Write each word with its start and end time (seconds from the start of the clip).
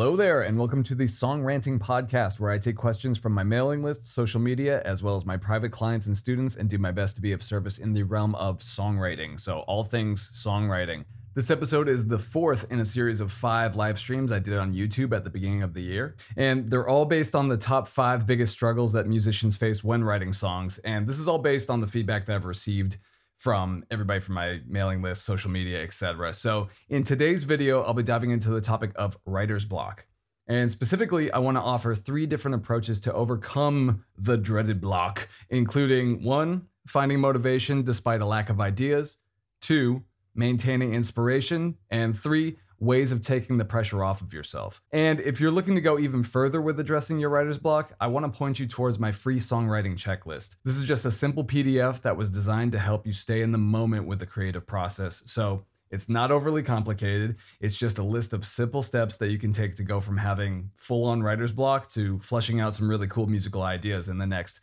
Hello 0.00 0.16
there, 0.16 0.40
and 0.40 0.56
welcome 0.56 0.82
to 0.84 0.94
the 0.94 1.06
Song 1.06 1.42
Ranting 1.42 1.78
Podcast, 1.78 2.40
where 2.40 2.50
I 2.50 2.56
take 2.56 2.74
questions 2.74 3.18
from 3.18 3.34
my 3.34 3.42
mailing 3.42 3.82
list, 3.82 4.06
social 4.06 4.40
media, 4.40 4.80
as 4.86 5.02
well 5.02 5.14
as 5.14 5.26
my 5.26 5.36
private 5.36 5.72
clients 5.72 6.06
and 6.06 6.16
students, 6.16 6.56
and 6.56 6.70
do 6.70 6.78
my 6.78 6.90
best 6.90 7.16
to 7.16 7.20
be 7.20 7.32
of 7.32 7.42
service 7.42 7.76
in 7.76 7.92
the 7.92 8.02
realm 8.04 8.34
of 8.36 8.60
songwriting. 8.60 9.38
So, 9.38 9.58
all 9.68 9.84
things 9.84 10.30
songwriting. 10.32 11.04
This 11.34 11.50
episode 11.50 11.86
is 11.86 12.06
the 12.06 12.18
fourth 12.18 12.72
in 12.72 12.80
a 12.80 12.86
series 12.86 13.20
of 13.20 13.30
five 13.30 13.76
live 13.76 13.98
streams 13.98 14.32
I 14.32 14.38
did 14.38 14.56
on 14.56 14.72
YouTube 14.72 15.14
at 15.14 15.22
the 15.22 15.28
beginning 15.28 15.62
of 15.62 15.74
the 15.74 15.82
year. 15.82 16.16
And 16.34 16.70
they're 16.70 16.88
all 16.88 17.04
based 17.04 17.34
on 17.34 17.48
the 17.48 17.58
top 17.58 17.86
five 17.86 18.26
biggest 18.26 18.54
struggles 18.54 18.94
that 18.94 19.06
musicians 19.06 19.58
face 19.58 19.84
when 19.84 20.02
writing 20.02 20.32
songs. 20.32 20.78
And 20.78 21.06
this 21.06 21.18
is 21.18 21.28
all 21.28 21.38
based 21.38 21.68
on 21.68 21.82
the 21.82 21.86
feedback 21.86 22.24
that 22.24 22.36
I've 22.36 22.46
received 22.46 22.96
from 23.40 23.82
everybody 23.90 24.20
from 24.20 24.34
my 24.34 24.60
mailing 24.68 25.00
list, 25.00 25.24
social 25.24 25.50
media, 25.50 25.82
etc. 25.82 26.34
So, 26.34 26.68
in 26.90 27.04
today's 27.04 27.44
video, 27.44 27.80
I'll 27.82 27.94
be 27.94 28.02
diving 28.02 28.32
into 28.32 28.50
the 28.50 28.60
topic 28.60 28.92
of 28.96 29.16
writer's 29.24 29.64
block. 29.64 30.04
And 30.46 30.70
specifically, 30.70 31.32
I 31.32 31.38
want 31.38 31.56
to 31.56 31.62
offer 31.62 31.94
three 31.94 32.26
different 32.26 32.56
approaches 32.56 33.00
to 33.00 33.14
overcome 33.14 34.04
the 34.18 34.36
dreaded 34.36 34.78
block, 34.78 35.26
including 35.48 36.22
one, 36.22 36.66
finding 36.86 37.18
motivation 37.18 37.82
despite 37.82 38.20
a 38.20 38.26
lack 38.26 38.50
of 38.50 38.60
ideas, 38.60 39.16
two, 39.62 40.04
maintaining 40.34 40.92
inspiration, 40.92 41.76
and 41.88 42.18
three, 42.18 42.58
ways 42.80 43.12
of 43.12 43.22
taking 43.22 43.58
the 43.58 43.64
pressure 43.64 44.02
off 44.02 44.22
of 44.22 44.32
yourself. 44.32 44.82
And 44.90 45.20
if 45.20 45.40
you're 45.40 45.50
looking 45.50 45.74
to 45.74 45.80
go 45.80 45.98
even 45.98 46.22
further 46.22 46.60
with 46.60 46.80
addressing 46.80 47.18
your 47.18 47.28
writer's 47.28 47.58
block, 47.58 47.92
I 48.00 48.06
want 48.06 48.24
to 48.24 48.36
point 48.36 48.58
you 48.58 48.66
towards 48.66 48.98
my 48.98 49.12
free 49.12 49.38
songwriting 49.38 49.96
checklist. 49.96 50.56
This 50.64 50.76
is 50.76 50.88
just 50.88 51.04
a 51.04 51.10
simple 51.10 51.44
PDF 51.44 52.00
that 52.02 52.16
was 52.16 52.30
designed 52.30 52.72
to 52.72 52.78
help 52.78 53.06
you 53.06 53.12
stay 53.12 53.42
in 53.42 53.52
the 53.52 53.58
moment 53.58 54.06
with 54.06 54.18
the 54.18 54.26
creative 54.26 54.66
process. 54.66 55.22
So 55.26 55.66
it's 55.90 56.08
not 56.08 56.30
overly 56.30 56.62
complicated. 56.62 57.36
It's 57.60 57.76
just 57.76 57.98
a 57.98 58.02
list 58.02 58.32
of 58.32 58.46
simple 58.46 58.82
steps 58.82 59.16
that 59.18 59.30
you 59.30 59.38
can 59.38 59.52
take 59.52 59.74
to 59.76 59.82
go 59.82 60.00
from 60.00 60.16
having 60.16 60.70
full 60.74 61.04
on 61.04 61.22
writer's 61.22 61.52
block 61.52 61.90
to 61.90 62.18
fleshing 62.20 62.60
out 62.60 62.74
some 62.74 62.88
really 62.88 63.08
cool 63.08 63.26
musical 63.26 63.62
ideas 63.62 64.08
in 64.08 64.16
the 64.16 64.26
next 64.26 64.60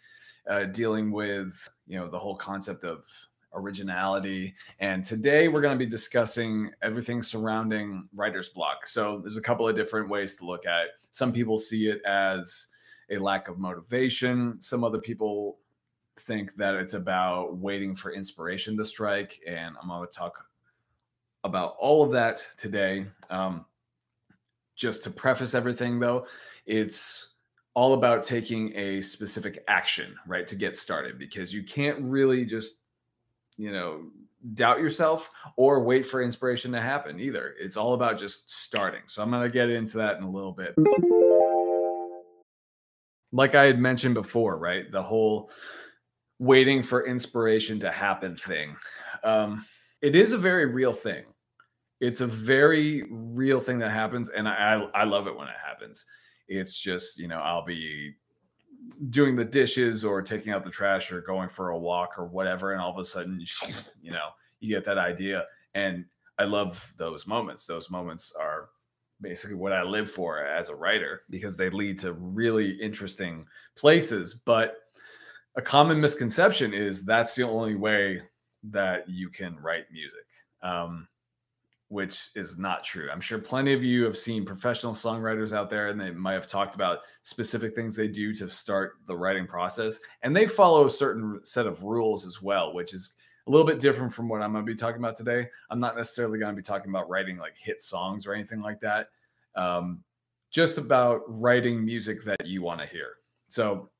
uh, 0.48 0.64
dealing 0.64 1.10
with, 1.10 1.54
you 1.86 1.98
know, 1.98 2.08
the 2.10 2.18
whole 2.18 2.36
concept 2.36 2.84
of 2.84 3.06
originality. 3.54 4.54
And 4.80 5.04
today 5.04 5.48
we're 5.48 5.60
going 5.60 5.78
to 5.78 5.84
be 5.84 5.90
discussing 5.90 6.70
everything 6.82 7.22
surrounding 7.22 8.08
writer's 8.14 8.48
block. 8.48 8.86
So 8.86 9.20
there's 9.20 9.36
a 9.36 9.42
couple 9.42 9.68
of 9.68 9.76
different 9.76 10.08
ways 10.08 10.36
to 10.36 10.46
look 10.46 10.66
at 10.66 10.82
it. 10.82 10.90
Some 11.10 11.32
people 11.32 11.58
see 11.58 11.88
it 11.88 12.02
as 12.04 12.68
a 13.10 13.18
lack 13.18 13.48
of 13.48 13.58
motivation. 13.58 14.60
Some 14.60 14.84
other 14.84 14.98
people 14.98 15.58
think 16.20 16.54
that 16.56 16.74
it's 16.74 16.94
about 16.94 17.56
waiting 17.56 17.94
for 17.94 18.12
inspiration 18.12 18.76
to 18.78 18.84
strike. 18.84 19.40
And 19.46 19.76
I'm 19.80 19.88
going 19.88 20.08
to 20.08 20.16
talk 20.16 20.44
about 21.44 21.76
all 21.78 22.02
of 22.04 22.12
that 22.12 22.44
today. 22.56 23.06
Um, 23.28 23.64
just 24.76 25.04
to 25.04 25.10
preface 25.10 25.54
everything, 25.54 26.00
though, 26.00 26.26
it's 26.64 27.34
all 27.74 27.94
about 27.94 28.22
taking 28.22 28.74
a 28.76 29.02
specific 29.02 29.62
action, 29.68 30.14
right, 30.26 30.46
to 30.46 30.56
get 30.56 30.76
started 30.76 31.18
because 31.18 31.52
you 31.52 31.62
can't 31.62 31.98
really 32.00 32.44
just, 32.44 32.74
you 33.56 33.72
know, 33.72 34.04
doubt 34.54 34.80
yourself 34.80 35.30
or 35.56 35.84
wait 35.84 36.06
for 36.06 36.22
inspiration 36.22 36.72
to 36.72 36.80
happen 36.80 37.20
either. 37.20 37.54
It's 37.60 37.76
all 37.76 37.94
about 37.94 38.18
just 38.18 38.50
starting. 38.50 39.02
So 39.06 39.22
I'm 39.22 39.30
going 39.30 39.42
to 39.42 39.48
get 39.48 39.70
into 39.70 39.98
that 39.98 40.16
in 40.16 40.24
a 40.24 40.30
little 40.30 40.52
bit 40.52 40.74
like 43.32 43.54
I 43.54 43.64
had 43.64 43.80
mentioned 43.80 44.14
before, 44.14 44.58
right? 44.58 44.90
The 44.90 45.02
whole 45.02 45.50
waiting 46.38 46.82
for 46.82 47.06
inspiration 47.06 47.80
to 47.80 47.90
happen 47.90 48.36
thing. 48.36 48.76
Um, 49.24 49.64
it 50.02 50.14
is 50.14 50.32
a 50.32 50.38
very 50.38 50.66
real 50.66 50.92
thing. 50.92 51.24
It's 52.00 52.20
a 52.20 52.26
very 52.26 53.04
real 53.10 53.60
thing 53.60 53.78
that 53.78 53.90
happens, 53.90 54.28
and 54.30 54.48
I, 54.48 54.84
I 54.94 55.04
love 55.04 55.28
it 55.28 55.36
when 55.36 55.48
it 55.48 55.54
happens. 55.64 56.04
It's 56.48 56.76
just 56.76 57.18
you 57.18 57.28
know 57.28 57.38
I'll 57.38 57.64
be 57.64 58.14
doing 59.10 59.36
the 59.36 59.44
dishes 59.44 60.04
or 60.04 60.22
taking 60.22 60.52
out 60.52 60.64
the 60.64 60.70
trash 60.70 61.12
or 61.12 61.20
going 61.20 61.48
for 61.48 61.70
a 61.70 61.78
walk 61.78 62.18
or 62.18 62.26
whatever, 62.26 62.72
and 62.72 62.80
all 62.80 62.90
of 62.90 62.98
a 62.98 63.04
sudden 63.04 63.44
you 64.02 64.12
know 64.12 64.28
you 64.60 64.68
get 64.68 64.84
that 64.84 64.98
idea, 64.98 65.44
and 65.74 66.04
I 66.38 66.44
love 66.44 66.92
those 66.96 67.26
moments. 67.26 67.66
Those 67.66 67.90
moments 67.90 68.32
are 68.38 68.68
basically 69.20 69.56
what 69.56 69.72
I 69.72 69.82
live 69.82 70.10
for 70.10 70.44
as 70.44 70.68
a 70.68 70.74
writer 70.74 71.22
because 71.30 71.56
they 71.56 71.70
lead 71.70 71.98
to 72.00 72.12
really 72.12 72.70
interesting 72.80 73.46
places. 73.76 74.34
But 74.34 74.78
a 75.56 75.62
common 75.62 76.00
misconception 76.00 76.74
is 76.74 77.04
that's 77.04 77.34
the 77.34 77.44
only 77.44 77.76
way 77.76 78.22
that 78.64 79.08
you 79.08 79.28
can 79.28 79.56
write 79.60 79.84
music, 79.92 80.26
um, 80.62 81.08
which 81.92 82.30
is 82.34 82.58
not 82.58 82.82
true. 82.82 83.10
I'm 83.12 83.20
sure 83.20 83.38
plenty 83.38 83.74
of 83.74 83.84
you 83.84 84.02
have 84.04 84.16
seen 84.16 84.46
professional 84.46 84.94
songwriters 84.94 85.52
out 85.52 85.68
there 85.68 85.88
and 85.88 86.00
they 86.00 86.10
might 86.10 86.32
have 86.32 86.46
talked 86.46 86.74
about 86.74 87.00
specific 87.22 87.74
things 87.74 87.94
they 87.94 88.08
do 88.08 88.34
to 88.36 88.48
start 88.48 88.94
the 89.06 89.14
writing 89.14 89.46
process. 89.46 90.00
And 90.22 90.34
they 90.34 90.46
follow 90.46 90.86
a 90.86 90.90
certain 90.90 91.40
set 91.44 91.66
of 91.66 91.82
rules 91.82 92.26
as 92.26 92.40
well, 92.40 92.72
which 92.72 92.94
is 92.94 93.14
a 93.46 93.50
little 93.50 93.66
bit 93.66 93.78
different 93.78 94.10
from 94.10 94.26
what 94.26 94.40
I'm 94.40 94.52
going 94.52 94.64
to 94.64 94.72
be 94.72 94.74
talking 94.74 95.02
about 95.02 95.16
today. 95.16 95.46
I'm 95.68 95.80
not 95.80 95.94
necessarily 95.94 96.38
going 96.38 96.54
to 96.54 96.56
be 96.56 96.64
talking 96.64 96.88
about 96.88 97.10
writing 97.10 97.36
like 97.36 97.58
hit 97.58 97.82
songs 97.82 98.26
or 98.26 98.32
anything 98.32 98.62
like 98.62 98.80
that. 98.80 99.08
Um, 99.54 100.02
just 100.50 100.78
about 100.78 101.20
writing 101.26 101.84
music 101.84 102.24
that 102.24 102.46
you 102.46 102.62
want 102.62 102.80
to 102.80 102.86
hear. 102.86 103.16
So 103.48 103.90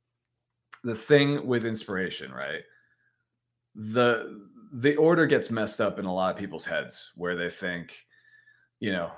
the 0.83 0.95
thing 0.95 1.47
with 1.47 1.67
inspiration, 1.67 2.33
right? 2.33 2.63
The 3.75 4.41
the 4.75 4.97
order 4.97 5.27
gets 5.27 5.51
messed 5.51 5.81
up 5.81 5.99
in 5.99 6.07
a 6.07 6.15
lot 6.15 6.33
of 6.33 6.39
people's 6.39 6.65
heads 6.65 7.11
where 7.15 7.37
they 7.37 7.51
think, 7.51 8.07
you 8.81 8.91
know, 8.93 9.13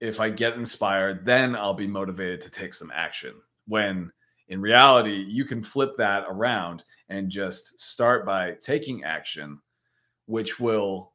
if 0.00 0.20
I 0.20 0.28
get 0.28 0.54
inspired, 0.54 1.24
then 1.24 1.56
I'll 1.56 1.72
be 1.72 1.86
motivated 1.86 2.42
to 2.42 2.50
take 2.50 2.74
some 2.74 2.92
action. 2.94 3.34
When 3.66 4.12
in 4.48 4.60
reality, 4.60 5.24
you 5.28 5.44
can 5.44 5.62
flip 5.62 5.96
that 5.96 6.24
around 6.28 6.84
and 7.08 7.30
just 7.30 7.80
start 7.80 8.26
by 8.26 8.52
taking 8.60 9.04
action 9.04 9.60
which 10.28 10.60
will 10.60 11.12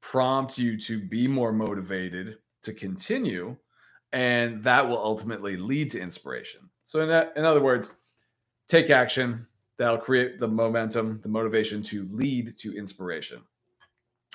prompt 0.00 0.58
you 0.58 0.78
to 0.80 0.98
be 0.98 1.28
more 1.28 1.52
motivated 1.52 2.38
to 2.62 2.72
continue 2.72 3.56
and 4.12 4.62
that 4.64 4.86
will 4.86 4.98
ultimately 4.98 5.56
lead 5.56 5.90
to 5.90 6.00
inspiration 6.00 6.60
so 6.84 7.00
in, 7.00 7.08
that, 7.08 7.32
in 7.36 7.44
other 7.44 7.62
words 7.62 7.92
take 8.68 8.90
action 8.90 9.46
that'll 9.78 9.98
create 9.98 10.38
the 10.40 10.48
momentum 10.48 11.20
the 11.22 11.28
motivation 11.28 11.82
to 11.82 12.06
lead 12.10 12.56
to 12.58 12.76
inspiration 12.76 13.40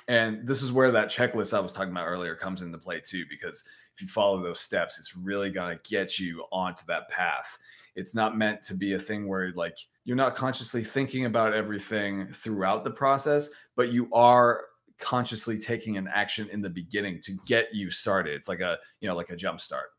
and 0.08 0.46
this 0.46 0.62
is 0.62 0.72
where 0.72 0.90
that 0.90 1.08
checklist 1.08 1.54
i 1.54 1.60
was 1.60 1.72
talking 1.72 1.92
about 1.92 2.06
earlier 2.06 2.34
comes 2.34 2.62
into 2.62 2.78
play 2.78 3.00
too 3.00 3.24
because 3.28 3.64
if 3.94 4.02
you 4.02 4.08
follow 4.08 4.42
those 4.42 4.60
steps 4.60 4.98
it's 4.98 5.16
really 5.16 5.50
going 5.50 5.76
to 5.76 5.90
get 5.90 6.18
you 6.18 6.44
onto 6.52 6.84
that 6.86 7.08
path 7.08 7.58
it's 7.96 8.14
not 8.14 8.36
meant 8.36 8.62
to 8.62 8.74
be 8.74 8.94
a 8.94 8.98
thing 8.98 9.28
where 9.28 9.52
like 9.52 9.76
you're 10.04 10.16
not 10.16 10.36
consciously 10.36 10.82
thinking 10.82 11.26
about 11.26 11.54
everything 11.54 12.32
throughout 12.32 12.84
the 12.84 12.90
process, 12.90 13.50
but 13.76 13.92
you 13.92 14.08
are 14.12 14.62
consciously 14.98 15.58
taking 15.58 15.96
an 15.96 16.08
action 16.12 16.48
in 16.50 16.60
the 16.60 16.68
beginning 16.68 17.20
to 17.22 17.38
get 17.46 17.66
you 17.72 17.90
started. 17.90 18.34
It's 18.34 18.48
like 18.48 18.60
a, 18.60 18.78
you 19.00 19.08
know, 19.08 19.16
like 19.16 19.30
a 19.30 19.36
jump 19.36 19.60
start. 19.60 19.90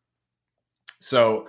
So 1.00 1.48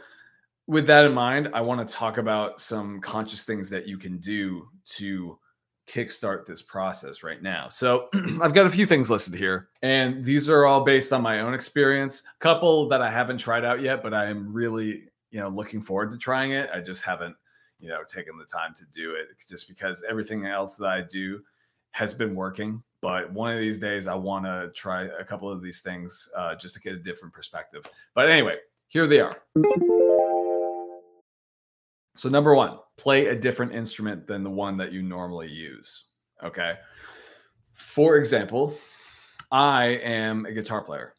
with 0.72 0.86
that 0.86 1.04
in 1.04 1.12
mind, 1.12 1.50
I 1.52 1.60
want 1.60 1.86
to 1.86 1.94
talk 1.94 2.18
about 2.18 2.60
some 2.60 3.00
conscious 3.00 3.44
things 3.44 3.68
that 3.70 3.86
you 3.86 3.98
can 3.98 4.18
do 4.18 4.68
to 4.96 5.38
kickstart 5.86 6.46
this 6.46 6.62
process 6.62 7.22
right 7.22 7.42
now. 7.42 7.68
So 7.68 8.08
I've 8.40 8.54
got 8.54 8.66
a 8.66 8.70
few 8.70 8.86
things 8.86 9.10
listed 9.10 9.34
here, 9.34 9.68
and 9.82 10.24
these 10.24 10.48
are 10.48 10.64
all 10.64 10.82
based 10.82 11.12
on 11.12 11.22
my 11.22 11.40
own 11.40 11.54
experience. 11.54 12.22
A 12.40 12.42
couple 12.42 12.88
that 12.88 13.02
I 13.02 13.10
haven't 13.10 13.38
tried 13.38 13.64
out 13.64 13.82
yet, 13.82 14.02
but 14.02 14.14
I 14.14 14.26
am 14.26 14.52
really 14.52 15.04
you 15.30 15.40
know 15.40 15.48
looking 15.48 15.82
forward 15.82 16.10
to 16.10 16.18
trying 16.18 16.52
it. 16.52 16.70
I 16.74 16.80
just 16.80 17.02
haven't 17.02 17.36
you 17.78 17.88
know 17.88 18.02
taken 18.08 18.38
the 18.38 18.44
time 18.44 18.74
to 18.76 18.84
do 18.92 19.14
it 19.14 19.28
just 19.46 19.68
because 19.68 20.04
everything 20.08 20.46
else 20.46 20.76
that 20.76 20.88
I 20.88 21.02
do 21.02 21.42
has 21.90 22.14
been 22.14 22.34
working 22.34 22.82
but 23.02 23.30
one 23.32 23.52
of 23.52 23.58
these 23.58 23.80
days 23.80 24.06
I 24.06 24.14
want 24.14 24.44
to 24.46 24.70
try 24.74 25.02
a 25.02 25.24
couple 25.24 25.50
of 25.50 25.60
these 25.60 25.82
things 25.82 26.28
uh, 26.36 26.54
just 26.54 26.74
to 26.74 26.80
get 26.80 26.94
a 26.94 26.98
different 26.98 27.34
perspective. 27.34 27.84
But 28.14 28.30
anyway, 28.30 28.58
here 28.86 29.08
they 29.08 29.20
are. 29.20 29.42
So, 32.14 32.28
number 32.28 32.54
one, 32.54 32.78
play 32.98 33.28
a 33.28 33.34
different 33.34 33.72
instrument 33.72 34.26
than 34.26 34.42
the 34.42 34.50
one 34.50 34.76
that 34.76 34.92
you 34.92 35.02
normally 35.02 35.48
use. 35.48 36.04
Okay. 36.44 36.74
For 37.74 38.16
example, 38.16 38.74
I 39.50 39.98
am 40.02 40.46
a 40.46 40.52
guitar 40.52 40.82
player. 40.82 41.14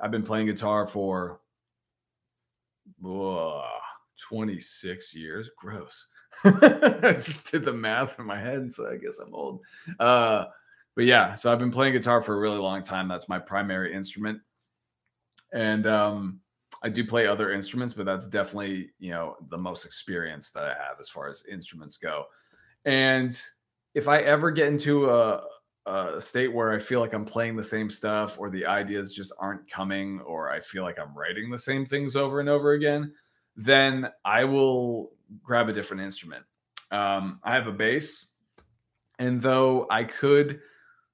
I've 0.00 0.10
been 0.10 0.22
playing 0.22 0.46
guitar 0.46 0.86
for 0.86 1.40
26 3.02 5.14
years. 5.14 5.50
Gross. 5.56 6.06
I 6.44 7.00
just 7.12 7.50
did 7.50 7.64
the 7.64 7.72
math 7.72 8.18
in 8.18 8.26
my 8.26 8.38
head, 8.38 8.72
so 8.72 8.90
I 8.90 8.96
guess 8.96 9.18
I'm 9.18 9.34
old. 9.34 9.60
Uh, 9.98 10.46
but 10.94 11.04
yeah, 11.04 11.34
so 11.34 11.52
I've 11.52 11.58
been 11.58 11.70
playing 11.70 11.94
guitar 11.94 12.22
for 12.22 12.34
a 12.34 12.38
really 12.38 12.58
long 12.58 12.82
time. 12.82 13.08
That's 13.08 13.28
my 13.28 13.38
primary 13.38 13.94
instrument, 13.94 14.40
and 15.52 15.86
um, 15.86 16.40
I 16.82 16.88
do 16.88 17.04
play 17.04 17.26
other 17.26 17.52
instruments, 17.52 17.94
but 17.94 18.06
that's 18.06 18.26
definitely 18.26 18.90
you 18.98 19.10
know 19.10 19.36
the 19.48 19.58
most 19.58 19.84
experience 19.84 20.50
that 20.52 20.64
I 20.64 20.74
have 20.74 21.00
as 21.00 21.08
far 21.08 21.28
as 21.28 21.44
instruments 21.50 21.96
go. 21.96 22.24
And 22.84 23.38
if 23.94 24.08
I 24.08 24.18
ever 24.18 24.50
get 24.50 24.68
into 24.68 25.10
a, 25.10 25.42
a 25.86 26.20
state 26.20 26.52
where 26.52 26.72
I 26.72 26.78
feel 26.78 27.00
like 27.00 27.14
I'm 27.14 27.24
playing 27.24 27.56
the 27.56 27.64
same 27.64 27.88
stuff, 27.90 28.38
or 28.38 28.50
the 28.50 28.66
ideas 28.66 29.14
just 29.14 29.32
aren't 29.38 29.68
coming, 29.70 30.20
or 30.20 30.50
I 30.50 30.60
feel 30.60 30.82
like 30.82 30.98
I'm 30.98 31.16
writing 31.16 31.50
the 31.50 31.58
same 31.58 31.86
things 31.86 32.14
over 32.14 32.40
and 32.40 32.48
over 32.48 32.72
again, 32.72 33.12
then 33.56 34.08
I 34.24 34.44
will 34.44 35.12
grab 35.42 35.68
a 35.68 35.72
different 35.72 36.02
instrument. 36.02 36.44
Um, 36.90 37.40
I 37.42 37.54
have 37.54 37.66
a 37.66 37.72
bass, 37.72 38.26
and 39.18 39.40
though 39.40 39.86
I 39.90 40.04
could, 40.04 40.60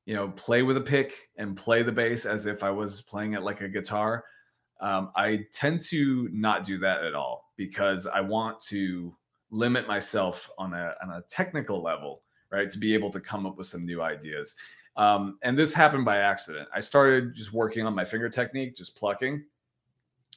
you 0.05 0.14
know, 0.14 0.29
play 0.31 0.62
with 0.62 0.76
a 0.76 0.81
pick 0.81 1.14
and 1.37 1.56
play 1.56 1.82
the 1.82 1.93
bass 1.93 2.26
as 2.26 2.47
if 2.47 2.62
I 2.62 2.70
was 2.70 3.00
playing 3.03 3.35
it 3.35 3.43
like 3.43 3.61
a 3.61 3.69
guitar, 3.69 4.25
um, 4.82 5.11
I 5.17 5.46
tend 5.52 5.81
to 5.82 6.29
not 6.32 6.64
do 6.64 6.79
that 6.79 7.05
at 7.05 7.14
all 7.14 7.52
because 7.56 8.06
I 8.06 8.20
want 8.20 8.61
to 8.69 9.17
limit 9.50 9.87
myself 9.88 10.50
on 10.58 10.75
a 10.75 10.94
on 11.02 11.11
a 11.11 11.23
technical 11.31 11.82
level, 11.82 12.23
right, 12.50 12.69
to 12.69 12.79
be 12.79 12.93
able 12.93 13.11
to 13.12 13.20
come 13.20 13.46
up 13.46 13.56
with 13.56 13.67
some 13.67 13.87
new 13.87 14.02
ideas. 14.02 14.56
Um, 14.96 15.38
and 15.43 15.58
this 15.58 15.73
happened 15.73 16.05
by 16.05 16.19
accident. 16.19 16.69
I 16.75 16.81
started 16.81 17.32
just 17.32 17.55
working 17.55 17.87
on 17.87 17.94
my 17.94 18.05
finger 18.05 18.29
technique, 18.29 18.76
just 18.76 18.94
plucking, 18.94 19.43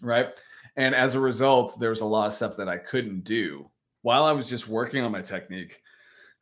right 0.01 0.29
and 0.77 0.93
as 0.93 1.15
a 1.15 1.19
result, 1.19 1.79
there 1.79 1.89
was 1.89 2.01
a 2.01 2.05
lot 2.05 2.27
of 2.27 2.33
stuff 2.33 2.57
that 2.57 2.67
I 2.67 2.77
couldn't 2.77 3.23
do 3.23 3.69
while 4.01 4.25
I 4.25 4.31
was 4.31 4.49
just 4.49 4.67
working 4.67 5.03
on 5.03 5.11
my 5.11 5.21
technique. 5.21 5.81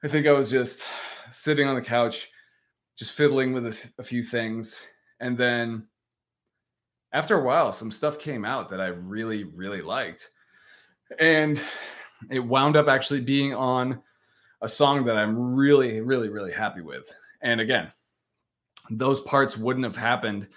I 0.04 0.08
think 0.08 0.28
I 0.28 0.32
was 0.32 0.50
just 0.50 0.84
sitting 1.32 1.68
on 1.68 1.76
the 1.76 1.82
couch, 1.82 2.30
just 2.98 3.12
fiddling 3.12 3.54
with 3.54 3.68
a, 3.68 3.92
a 4.00 4.04
few 4.04 4.24
things. 4.24 4.80
And 5.20 5.38
then 5.38 5.88
after 7.14 7.40
a 7.40 7.44
while, 7.44 7.72
some 7.72 7.92
stuff 7.92 8.20
came 8.20 8.44
out 8.44 8.70
that 8.70 8.82
I 8.82 8.88
really, 8.88 9.44
really 9.44 9.82
liked. 9.82 10.32
And 11.20 11.62
it 12.30 12.40
wound 12.40 12.76
up 12.76 12.88
actually 12.88 13.22
being 13.22 13.54
on 13.54 14.02
a 14.62 14.68
song 14.68 15.06
that 15.06 15.16
I'm 15.16 15.56
really, 15.56 16.02
really, 16.02 16.30
really 16.30 16.52
happy 16.52 16.82
with. 16.82 17.14
And 17.42 17.62
again, 17.62 17.92
those 18.90 19.22
parts 19.22 19.58
wouldn't 19.58 19.86
have 19.86 19.96
happened 19.96 20.48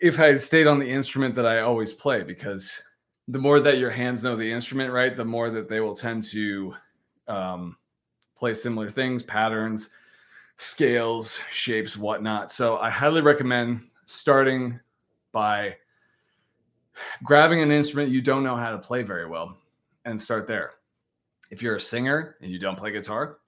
if 0.00 0.20
I 0.20 0.26
had 0.26 0.40
stayed 0.40 0.68
on 0.68 0.78
the 0.78 0.88
instrument 0.88 1.34
that 1.34 1.46
I 1.46 1.60
always 1.60 1.92
play 1.92 2.22
because 2.22 2.80
the 3.26 3.38
more 3.38 3.58
that 3.60 3.78
your 3.78 3.90
hands 3.90 4.22
know 4.22 4.36
the 4.36 4.50
instrument, 4.50 4.92
right, 4.92 5.16
the 5.16 5.24
more 5.24 5.50
that 5.50 5.68
they 5.68 5.80
will 5.80 5.96
tend 5.96 6.22
to 6.24 6.74
um, 7.26 7.76
play 8.36 8.54
similar 8.54 8.88
things, 8.88 9.22
patterns, 9.22 9.90
scales, 10.56 11.38
shapes, 11.50 11.96
whatnot. 11.96 12.50
So 12.50 12.78
I 12.78 12.90
highly 12.90 13.20
recommend 13.20 13.80
starting 14.06 14.78
by 15.32 15.74
grabbing 17.24 17.62
an 17.62 17.70
instrument 17.70 18.10
you 18.10 18.20
don't 18.20 18.42
know 18.42 18.56
how 18.56 18.70
to 18.70 18.78
play 18.78 19.02
very 19.02 19.26
well 19.26 19.58
and 20.04 20.20
start 20.20 20.46
there. 20.46 20.72
If 21.50 21.62
you're 21.62 21.76
a 21.76 21.80
singer 21.80 22.36
and 22.42 22.50
you 22.50 22.58
don't 22.58 22.78
play 22.78 22.92
guitar, 22.92 23.38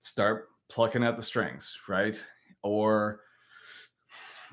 start 0.00 0.48
plucking 0.68 1.04
at 1.04 1.16
the 1.16 1.22
strings, 1.22 1.78
right? 1.88 2.20
Or 2.62 3.20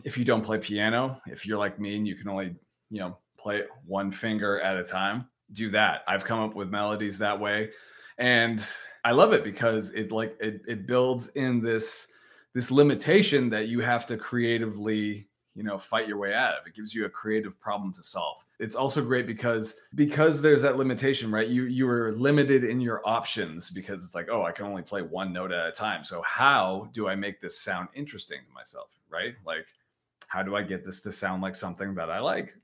if 0.03 0.17
you 0.17 0.25
don't 0.25 0.43
play 0.43 0.57
piano, 0.59 1.21
if 1.27 1.45
you're 1.45 1.57
like 1.57 1.79
me 1.79 1.95
and 1.95 2.07
you 2.07 2.15
can 2.15 2.27
only, 2.27 2.55
you 2.89 2.99
know, 2.99 3.17
play 3.37 3.63
one 3.85 4.11
finger 4.11 4.59
at 4.61 4.77
a 4.77 4.83
time. 4.83 5.27
Do 5.53 5.69
that. 5.71 6.01
I've 6.07 6.23
come 6.23 6.39
up 6.39 6.55
with 6.55 6.69
melodies 6.69 7.17
that 7.19 7.39
way. 7.39 7.71
And 8.17 8.63
I 9.03 9.11
love 9.11 9.33
it 9.33 9.43
because 9.43 9.91
it 9.91 10.11
like 10.11 10.35
it, 10.39 10.61
it 10.67 10.85
builds 10.85 11.29
in 11.29 11.61
this 11.61 12.07
this 12.53 12.71
limitation 12.71 13.49
that 13.49 13.67
you 13.67 13.79
have 13.79 14.05
to 14.07 14.17
creatively 14.17 15.27
you 15.55 15.63
know 15.63 15.77
fight 15.77 16.07
your 16.07 16.17
way 16.17 16.33
out 16.33 16.55
of. 16.55 16.67
It 16.67 16.75
gives 16.75 16.93
you 16.93 17.05
a 17.05 17.09
creative 17.09 17.59
problem 17.59 17.93
to 17.93 18.03
solve. 18.03 18.43
It's 18.59 18.75
also 18.75 19.03
great 19.03 19.25
because 19.25 19.75
because 19.95 20.41
there's 20.41 20.61
that 20.61 20.77
limitation 20.77 21.31
right? 21.31 21.47
You 21.47 21.63
you 21.63 21.87
are 21.89 22.11
limited 22.13 22.63
in 22.63 22.81
your 22.81 23.01
options 23.07 23.69
because 23.69 24.03
it's 24.03 24.15
like 24.15 24.29
oh 24.29 24.43
i 24.43 24.51
can 24.51 24.65
only 24.65 24.81
play 24.81 25.01
one 25.01 25.33
note 25.33 25.51
at 25.51 25.67
a 25.67 25.71
time. 25.71 26.03
So 26.03 26.21
how 26.23 26.89
do 26.93 27.07
i 27.07 27.15
make 27.15 27.41
this 27.41 27.59
sound 27.59 27.89
interesting 27.93 28.39
to 28.47 28.53
myself 28.53 28.89
right? 29.09 29.35
Like 29.45 29.65
how 30.27 30.43
do 30.43 30.55
i 30.55 30.61
get 30.61 30.85
this 30.85 31.01
to 31.01 31.11
sound 31.11 31.41
like 31.41 31.55
something 31.55 31.95
that 31.95 32.09
i 32.09 32.19
like? 32.19 32.55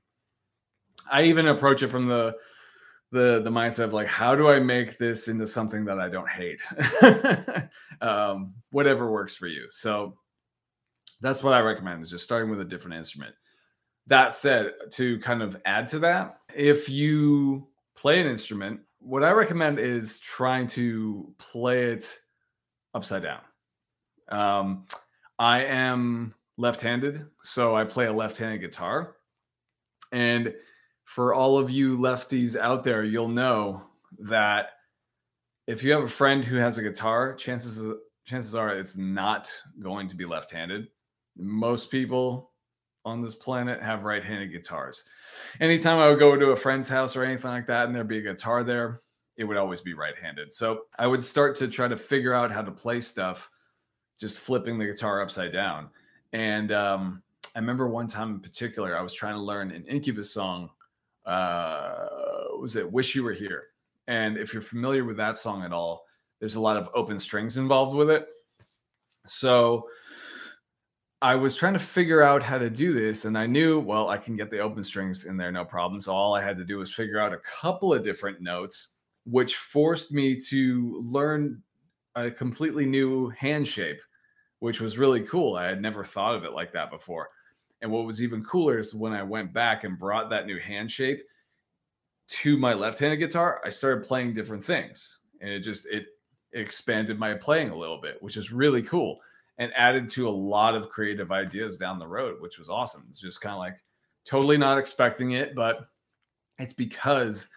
I 1.10 1.22
even 1.22 1.48
approach 1.48 1.82
it 1.82 1.88
from 1.88 2.08
the 2.08 2.36
the 3.12 3.40
the 3.42 3.50
mindset 3.50 3.84
of 3.84 3.92
like, 3.92 4.08
how 4.08 4.34
do 4.34 4.48
I 4.48 4.58
make 4.58 4.98
this 4.98 5.28
into 5.28 5.46
something 5.46 5.84
that 5.84 5.98
I 5.98 6.08
don't 6.08 6.28
hate? 6.28 6.60
um, 8.00 8.54
whatever 8.70 9.10
works 9.10 9.34
for 9.34 9.46
you. 9.46 9.66
So 9.70 10.16
that's 11.20 11.42
what 11.42 11.54
I 11.54 11.60
recommend 11.60 12.02
is 12.02 12.10
just 12.10 12.24
starting 12.24 12.50
with 12.50 12.60
a 12.60 12.64
different 12.64 12.96
instrument. 12.96 13.34
That 14.06 14.34
said, 14.34 14.72
to 14.92 15.18
kind 15.20 15.42
of 15.42 15.60
add 15.64 15.88
to 15.88 15.98
that, 16.00 16.40
if 16.54 16.88
you 16.88 17.68
play 17.96 18.20
an 18.20 18.26
instrument, 18.26 18.80
what 18.98 19.24
I 19.24 19.30
recommend 19.30 19.78
is 19.78 20.18
trying 20.20 20.68
to 20.68 21.32
play 21.38 21.92
it 21.92 22.20
upside 22.94 23.22
down. 23.22 23.40
Um, 24.28 24.86
I 25.38 25.64
am 25.64 26.34
left-handed, 26.56 27.26
so 27.42 27.76
I 27.76 27.84
play 27.84 28.06
a 28.06 28.12
left-handed 28.12 28.60
guitar, 28.60 29.16
and 30.12 30.54
for 31.04 31.34
all 31.34 31.58
of 31.58 31.70
you 31.70 31.96
lefties 31.96 32.56
out 32.56 32.84
there, 32.84 33.04
you'll 33.04 33.28
know 33.28 33.82
that 34.18 34.70
if 35.66 35.82
you 35.82 35.92
have 35.92 36.02
a 36.02 36.08
friend 36.08 36.44
who 36.44 36.56
has 36.56 36.78
a 36.78 36.82
guitar, 36.82 37.34
chances 37.34 37.92
chances 38.24 38.54
are 38.54 38.76
it's 38.76 38.96
not 38.96 39.48
going 39.80 40.08
to 40.08 40.16
be 40.16 40.24
left-handed. 40.24 40.88
Most 41.36 41.90
people 41.90 42.50
on 43.04 43.22
this 43.22 43.34
planet 43.34 43.80
have 43.82 44.04
right-handed 44.04 44.50
guitars. 44.50 45.04
Anytime 45.60 45.98
I 45.98 46.08
would 46.08 46.18
go 46.18 46.36
to 46.36 46.46
a 46.46 46.56
friend's 46.56 46.88
house 46.88 47.14
or 47.14 47.24
anything 47.24 47.50
like 47.50 47.66
that, 47.68 47.86
and 47.86 47.94
there'd 47.94 48.08
be 48.08 48.18
a 48.18 48.32
guitar 48.32 48.64
there, 48.64 49.00
it 49.36 49.44
would 49.44 49.56
always 49.56 49.80
be 49.80 49.94
right-handed. 49.94 50.52
So 50.52 50.82
I 50.98 51.06
would 51.06 51.22
start 51.22 51.54
to 51.56 51.68
try 51.68 51.88
to 51.88 51.96
figure 51.96 52.34
out 52.34 52.50
how 52.50 52.62
to 52.62 52.72
play 52.72 53.00
stuff, 53.00 53.50
just 54.18 54.38
flipping 54.38 54.78
the 54.78 54.86
guitar 54.86 55.22
upside 55.22 55.52
down. 55.52 55.88
And 56.32 56.72
um, 56.72 57.22
I 57.54 57.58
remember 57.58 57.88
one 57.88 58.08
time 58.08 58.30
in 58.32 58.40
particular, 58.40 58.96
I 58.96 59.02
was 59.02 59.14
trying 59.14 59.34
to 59.34 59.40
learn 59.40 59.70
an 59.70 59.84
Incubus 59.84 60.32
song 60.32 60.70
uh, 61.26 62.06
was 62.58 62.76
it 62.76 62.90
Wish 62.90 63.14
You 63.14 63.24
Were 63.24 63.32
Here? 63.32 63.64
And 64.06 64.36
if 64.38 64.52
you're 64.52 64.62
familiar 64.62 65.04
with 65.04 65.16
that 65.16 65.36
song 65.36 65.64
at 65.64 65.72
all, 65.72 66.06
there's 66.38 66.54
a 66.54 66.60
lot 66.60 66.76
of 66.76 66.88
open 66.94 67.18
strings 67.18 67.56
involved 67.56 67.94
with 67.94 68.10
it. 68.10 68.28
So 69.26 69.88
I 71.22 71.34
was 71.34 71.56
trying 71.56 71.72
to 71.72 71.78
figure 71.78 72.22
out 72.22 72.42
how 72.42 72.58
to 72.58 72.68
do 72.68 72.92
this, 72.92 73.24
and 73.24 73.38
I 73.38 73.46
knew, 73.46 73.80
well, 73.80 74.10
I 74.10 74.18
can 74.18 74.36
get 74.36 74.50
the 74.50 74.58
open 74.58 74.84
strings 74.84 75.24
in 75.24 75.36
there, 75.36 75.50
no 75.50 75.64
problem. 75.64 76.00
So 76.00 76.12
all 76.12 76.34
I 76.34 76.42
had 76.42 76.58
to 76.58 76.64
do 76.64 76.78
was 76.78 76.92
figure 76.92 77.18
out 77.18 77.32
a 77.32 77.38
couple 77.38 77.94
of 77.94 78.04
different 78.04 78.42
notes, 78.42 78.94
which 79.24 79.56
forced 79.56 80.12
me 80.12 80.38
to 80.48 81.00
learn 81.02 81.62
a 82.16 82.30
completely 82.30 82.84
new 82.84 83.30
hand 83.30 83.66
shape, 83.66 84.00
which 84.58 84.80
was 84.80 84.98
really 84.98 85.22
cool. 85.22 85.56
I 85.56 85.64
had 85.64 85.80
never 85.80 86.04
thought 86.04 86.34
of 86.34 86.44
it 86.44 86.52
like 86.52 86.72
that 86.72 86.90
before. 86.90 87.30
And 87.80 87.90
what 87.90 88.04
was 88.04 88.22
even 88.22 88.44
cooler 88.44 88.78
is 88.78 88.94
when 88.94 89.12
I 89.12 89.22
went 89.22 89.54
back 89.54 89.84
and 89.84 89.98
brought 89.98 90.28
that 90.30 90.46
new 90.46 90.58
hand 90.58 90.90
shape 90.90 91.22
to 92.28 92.58
my 92.58 92.74
left-handed 92.74 93.18
guitar, 93.18 93.60
I 93.64 93.70
started 93.70 94.06
playing 94.06 94.34
different 94.34 94.64
things. 94.64 95.18
And 95.40 95.50
it 95.50 95.60
just 95.60 95.86
it, 95.86 96.06
expanded 96.52 97.18
my 97.18 97.34
playing 97.34 97.70
a 97.70 97.76
little 97.76 98.00
bit, 98.00 98.22
which 98.22 98.36
is 98.36 98.52
really 98.52 98.82
cool 98.82 99.18
and 99.58 99.72
added 99.74 100.08
to 100.10 100.28
a 100.28 100.30
lot 100.30 100.74
of 100.74 100.90
creative 100.90 101.32
ideas 101.32 101.78
down 101.78 101.98
the 101.98 102.06
road, 102.06 102.40
which 102.40 102.58
was 102.58 102.68
awesome. 102.68 103.06
It's 103.08 103.20
just 103.20 103.40
kind 103.40 103.54
of 103.54 103.58
like 103.58 103.76
totally 104.26 104.58
not 104.58 104.78
expecting 104.78 105.32
it, 105.32 105.54
but 105.54 105.88
it's 106.58 106.74
because 106.74 107.48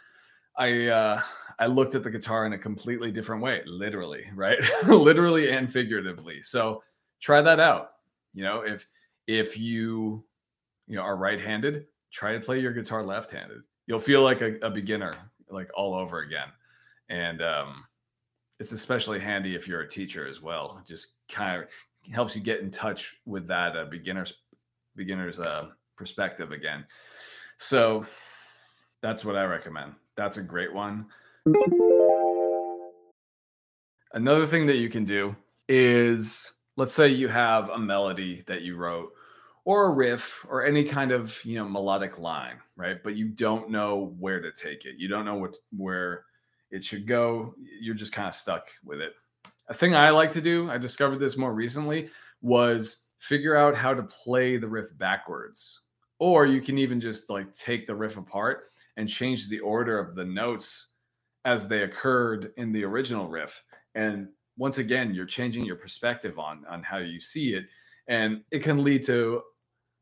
I 0.57 0.87
uh 0.87 1.21
I 1.59 1.67
looked 1.67 1.95
at 1.95 2.03
the 2.03 2.09
guitar 2.09 2.45
in 2.45 2.53
a 2.53 2.57
completely 2.57 3.11
different 3.11 3.41
way, 3.41 3.61
literally, 3.65 4.25
right? 4.33 4.59
literally 4.87 5.51
and 5.51 5.71
figuratively. 5.71 6.41
So 6.41 6.83
try 7.19 7.41
that 7.41 7.59
out. 7.59 7.91
You 8.33 8.43
know, 8.43 8.61
if 8.61 8.85
if 9.27 9.57
you 9.57 10.23
you 10.89 10.95
know 10.95 11.03
are 11.03 11.15
right-handed 11.15 11.85
try 12.11 12.33
to 12.33 12.39
play 12.39 12.59
your 12.59 12.73
guitar 12.73 13.05
left-handed 13.05 13.61
you'll 13.87 13.99
feel 13.99 14.23
like 14.23 14.41
a, 14.41 14.57
a 14.61 14.69
beginner 14.69 15.13
like 15.49 15.69
all 15.75 15.93
over 15.93 16.21
again 16.21 16.47
and 17.09 17.41
um, 17.41 17.85
it's 18.59 18.73
especially 18.73 19.19
handy 19.19 19.55
if 19.55 19.67
you're 19.67 19.81
a 19.81 19.87
teacher 19.87 20.27
as 20.27 20.41
well 20.41 20.81
just 20.85 21.13
kind 21.29 21.61
of 21.61 21.69
helps 22.11 22.35
you 22.35 22.41
get 22.41 22.61
in 22.61 22.71
touch 22.71 23.17
with 23.25 23.47
that 23.47 23.75
uh, 23.75 23.85
beginner's 23.85 24.33
beginner's 24.95 25.39
uh, 25.39 25.67
perspective 25.95 26.51
again. 26.51 26.85
So 27.57 28.05
that's 29.01 29.23
what 29.23 29.35
I 29.35 29.43
recommend. 29.43 29.93
That's 30.15 30.37
a 30.37 30.43
great 30.43 30.73
one. 30.73 31.05
Another 34.13 34.45
thing 34.45 34.65
that 34.67 34.77
you 34.77 34.89
can 34.89 35.05
do 35.05 35.35
is 35.67 36.51
let's 36.77 36.93
say 36.93 37.07
you 37.07 37.27
have 37.27 37.69
a 37.69 37.77
melody 37.77 38.43
that 38.47 38.61
you 38.61 38.75
wrote 38.75 39.11
or 39.65 39.85
a 39.85 39.91
riff 39.91 40.45
or 40.49 40.65
any 40.65 40.83
kind 40.83 41.11
of 41.11 41.39
you 41.45 41.55
know 41.55 41.67
melodic 41.67 42.17
line 42.17 42.55
right 42.75 43.03
but 43.03 43.15
you 43.15 43.27
don't 43.27 43.69
know 43.69 44.15
where 44.17 44.41
to 44.41 44.51
take 44.51 44.85
it 44.85 44.95
you 44.97 45.07
don't 45.07 45.25
know 45.25 45.35
what 45.35 45.55
where 45.77 46.23
it 46.71 46.83
should 46.83 47.05
go 47.05 47.53
you're 47.81 47.93
just 47.93 48.13
kind 48.13 48.27
of 48.27 48.33
stuck 48.33 48.67
with 48.83 48.99
it 48.99 49.13
a 49.69 49.73
thing 49.73 49.95
i 49.95 50.09
like 50.09 50.31
to 50.31 50.41
do 50.41 50.69
i 50.69 50.77
discovered 50.77 51.19
this 51.19 51.37
more 51.37 51.53
recently 51.53 52.09
was 52.41 53.01
figure 53.19 53.55
out 53.55 53.75
how 53.75 53.93
to 53.93 54.03
play 54.03 54.57
the 54.57 54.67
riff 54.67 54.97
backwards. 54.97 55.81
Or 56.19 56.45
you 56.45 56.61
can 56.61 56.77
even 56.77 56.99
just 56.99 57.29
like 57.29 57.53
take 57.53 57.87
the 57.87 57.95
riff 57.95 58.17
apart 58.17 58.71
and 58.97 59.07
change 59.07 59.47
the 59.47 59.59
order 59.59 59.99
of 59.99 60.15
the 60.15 60.25
notes 60.25 60.87
as 61.45 61.67
they 61.67 61.83
occurred 61.83 62.51
in 62.57 62.71
the 62.71 62.83
original 62.83 63.27
riff. 63.27 63.63
And 63.95 64.29
once 64.57 64.77
again 64.77 65.13
you're 65.13 65.25
changing 65.25 65.63
your 65.63 65.77
perspective 65.77 66.37
on 66.37 66.65
on 66.69 66.83
how 66.83 66.97
you 66.97 67.21
see 67.21 67.53
it. 67.53 67.65
And 68.07 68.43
it 68.51 68.63
can 68.63 68.83
lead 68.83 69.03
to 69.05 69.43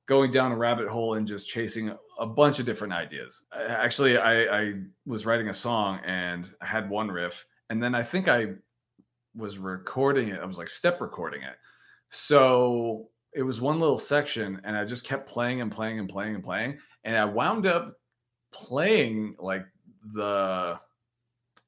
going 0.08 0.32
down 0.32 0.52
a 0.52 0.58
rabbit 0.58 0.88
hole 0.88 1.16
and 1.16 1.28
just 1.28 1.50
chasing 1.50 1.94
a 2.20 2.26
bunch 2.26 2.60
of 2.60 2.66
different 2.66 2.94
ideas. 2.94 3.46
Actually 3.54 4.18
i 4.18 4.60
i 4.62 4.74
was 5.06 5.26
writing 5.26 5.50
a 5.50 5.54
song 5.54 6.00
and 6.06 6.52
i 6.62 6.66
had 6.66 6.90
one 6.90 7.12
riff 7.12 7.46
and 7.70 7.84
then 7.84 7.94
i 7.94 8.02
think 8.02 8.28
i 8.28 8.48
was 9.38 9.58
recording 9.58 10.30
it 10.30 10.40
i 10.42 10.46
was 10.46 10.58
like 10.58 10.70
step 10.70 11.00
recording 11.00 11.42
it 11.42 11.56
so 12.10 13.10
it 13.34 13.44
was 13.44 13.62
one 13.62 13.80
little 13.80 13.98
section 13.98 14.60
and 14.64 14.76
i 14.76 14.84
just 14.84 15.06
kept 15.06 15.30
playing 15.30 15.62
and 15.62 15.72
playing 15.72 16.00
and 16.00 16.10
playing 16.10 16.36
and 16.36 16.44
playing 16.44 16.78
and 17.04 17.16
i 17.16 17.24
wound 17.24 17.66
up 17.66 17.98
playing 18.52 19.36
like 19.40 19.66
the 20.14 20.80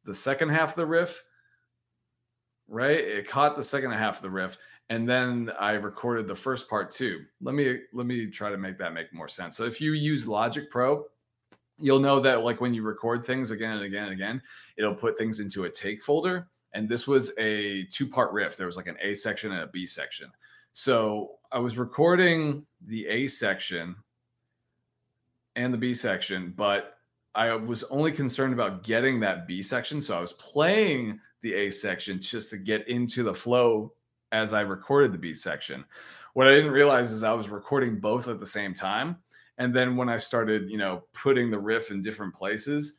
the 0.05 0.13
second 0.13 0.49
half 0.49 0.69
of 0.69 0.75
the 0.75 0.85
riff 0.85 1.23
right? 2.69 2.99
It 2.99 3.27
caught 3.27 3.57
the 3.57 3.63
second 3.63 3.91
half 3.91 4.17
of 4.17 4.21
the 4.21 4.29
riff, 4.29 4.57
and 4.89 5.09
then 5.09 5.51
I 5.59 5.71
recorded 5.71 6.27
the 6.27 6.35
first 6.35 6.69
part 6.69 6.91
too. 6.91 7.21
Let 7.41 7.55
me 7.55 7.79
let 7.93 8.05
me 8.05 8.27
try 8.27 8.49
to 8.49 8.57
make 8.57 8.77
that 8.77 8.93
make 8.93 9.13
more 9.13 9.27
sense. 9.27 9.57
So 9.57 9.65
if 9.65 9.81
you 9.81 9.93
use 9.93 10.27
Logic 10.27 10.69
Pro, 10.69 11.05
you'll 11.77 11.99
know 11.99 12.19
that 12.19 12.43
like 12.43 12.61
when 12.61 12.73
you 12.73 12.83
record 12.83 13.25
things 13.25 13.51
again 13.51 13.77
and 13.77 13.83
again 13.83 14.03
and 14.05 14.13
again, 14.13 14.41
it'll 14.77 14.95
put 14.95 15.17
things 15.17 15.39
into 15.39 15.65
a 15.65 15.69
take 15.69 16.03
folder. 16.03 16.47
And 16.73 16.87
this 16.87 17.07
was 17.07 17.31
a 17.37 17.83
two-part 17.85 18.31
riff. 18.31 18.55
There 18.55 18.67
was 18.67 18.77
like 18.77 18.87
an 18.87 18.97
A 19.01 19.15
section 19.15 19.51
and 19.51 19.61
a 19.61 19.67
B 19.67 19.85
section. 19.85 20.31
So 20.73 21.31
I 21.51 21.59
was 21.59 21.77
recording 21.77 22.65
the 22.85 23.07
A 23.07 23.27
section 23.27 23.95
and 25.55 25.73
the 25.73 25.77
B 25.77 25.93
section, 25.93 26.53
but 26.55 26.97
I 27.35 27.53
was 27.53 27.83
only 27.85 28.11
concerned 28.11 28.53
about 28.53 28.83
getting 28.83 29.19
that 29.21 29.47
B 29.47 29.61
section. 29.61 30.01
So 30.01 30.17
I 30.17 30.21
was 30.21 30.33
playing 30.33 31.19
the 31.41 31.53
A 31.53 31.71
section 31.71 32.21
just 32.21 32.49
to 32.51 32.57
get 32.57 32.87
into 32.87 33.23
the 33.23 33.33
flow 33.33 33.93
as 34.31 34.53
I 34.53 34.61
recorded 34.61 35.11
the 35.11 35.17
B 35.17 35.33
section. 35.33 35.83
What 36.33 36.47
I 36.47 36.51
didn't 36.51 36.71
realize 36.71 37.11
is 37.11 37.23
I 37.23 37.33
was 37.33 37.49
recording 37.49 37.99
both 37.99 38.27
at 38.27 38.39
the 38.39 38.45
same 38.45 38.73
time. 38.73 39.17
And 39.57 39.75
then 39.75 39.97
when 39.97 40.07
I 40.07 40.17
started, 40.17 40.69
you 40.69 40.77
know, 40.77 41.03
putting 41.13 41.49
the 41.49 41.59
riff 41.59 41.91
in 41.91 42.01
different 42.01 42.33
places, 42.33 42.98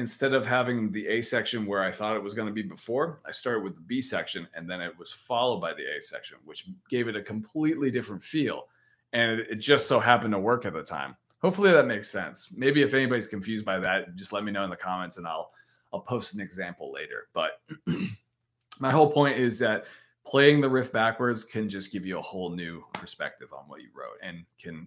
instead 0.00 0.32
of 0.32 0.46
having 0.46 0.90
the 0.90 1.06
A 1.06 1.22
section 1.22 1.66
where 1.66 1.84
I 1.84 1.92
thought 1.92 2.16
it 2.16 2.22
was 2.22 2.34
going 2.34 2.48
to 2.48 2.54
be 2.54 2.62
before, 2.62 3.20
I 3.26 3.32
started 3.32 3.62
with 3.62 3.76
the 3.76 3.82
B 3.82 4.00
section 4.00 4.48
and 4.54 4.68
then 4.68 4.80
it 4.80 4.98
was 4.98 5.12
followed 5.12 5.60
by 5.60 5.74
the 5.74 5.84
A 5.96 6.00
section, 6.00 6.38
which 6.44 6.66
gave 6.88 7.06
it 7.06 7.16
a 7.16 7.22
completely 7.22 7.90
different 7.90 8.22
feel. 8.22 8.68
And 9.12 9.40
it 9.40 9.56
just 9.56 9.86
so 9.86 10.00
happened 10.00 10.32
to 10.32 10.38
work 10.38 10.64
at 10.64 10.72
the 10.72 10.82
time. 10.82 11.16
Hopefully 11.42 11.70
that 11.70 11.86
makes 11.86 12.10
sense. 12.10 12.52
Maybe 12.56 12.82
if 12.82 12.94
anybody's 12.94 13.26
confused 13.26 13.64
by 13.64 13.78
that, 13.78 14.16
just 14.16 14.32
let 14.32 14.42
me 14.42 14.52
know 14.52 14.64
in 14.64 14.70
the 14.70 14.76
comments 14.76 15.18
and 15.18 15.26
I'll 15.26 15.52
I'll 15.92 16.00
post 16.00 16.34
an 16.34 16.40
example 16.40 16.92
later. 16.92 17.28
But 17.34 17.60
my 18.80 18.90
whole 18.90 19.10
point 19.10 19.38
is 19.38 19.58
that 19.58 19.84
playing 20.24 20.60
the 20.60 20.68
riff 20.68 20.92
backwards 20.92 21.44
can 21.44 21.68
just 21.68 21.92
give 21.92 22.06
you 22.06 22.18
a 22.18 22.22
whole 22.22 22.50
new 22.50 22.84
perspective 22.94 23.48
on 23.52 23.64
what 23.68 23.80
you 23.80 23.88
wrote 23.94 24.18
and 24.22 24.44
can 24.58 24.86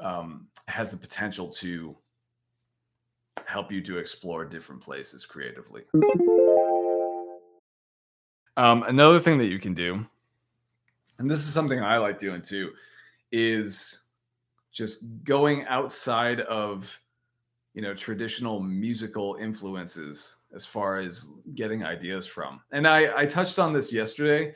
um, 0.00 0.48
has 0.66 0.90
the 0.90 0.96
potential 0.96 1.48
to 1.48 1.96
help 3.46 3.70
you 3.72 3.80
to 3.82 3.98
explore 3.98 4.44
different 4.44 4.80
places 4.80 5.26
creatively. 5.26 5.82
Um, 8.56 8.82
another 8.84 9.18
thing 9.18 9.38
that 9.38 9.46
you 9.46 9.58
can 9.58 9.74
do, 9.74 10.04
and 11.18 11.30
this 11.30 11.40
is 11.40 11.52
something 11.52 11.80
I 11.80 11.98
like 11.98 12.18
doing 12.18 12.42
too, 12.42 12.72
is 13.32 14.00
just 14.72 15.04
going 15.24 15.64
outside 15.66 16.40
of 16.40 16.98
you 17.74 17.82
know 17.82 17.94
traditional 17.94 18.60
musical 18.60 19.36
influences 19.40 20.36
as 20.54 20.66
far 20.66 20.98
as 20.98 21.28
getting 21.54 21.84
ideas 21.84 22.26
from 22.26 22.60
and 22.72 22.86
i 22.86 23.20
i 23.20 23.24
touched 23.24 23.58
on 23.58 23.72
this 23.72 23.92
yesterday 23.92 24.54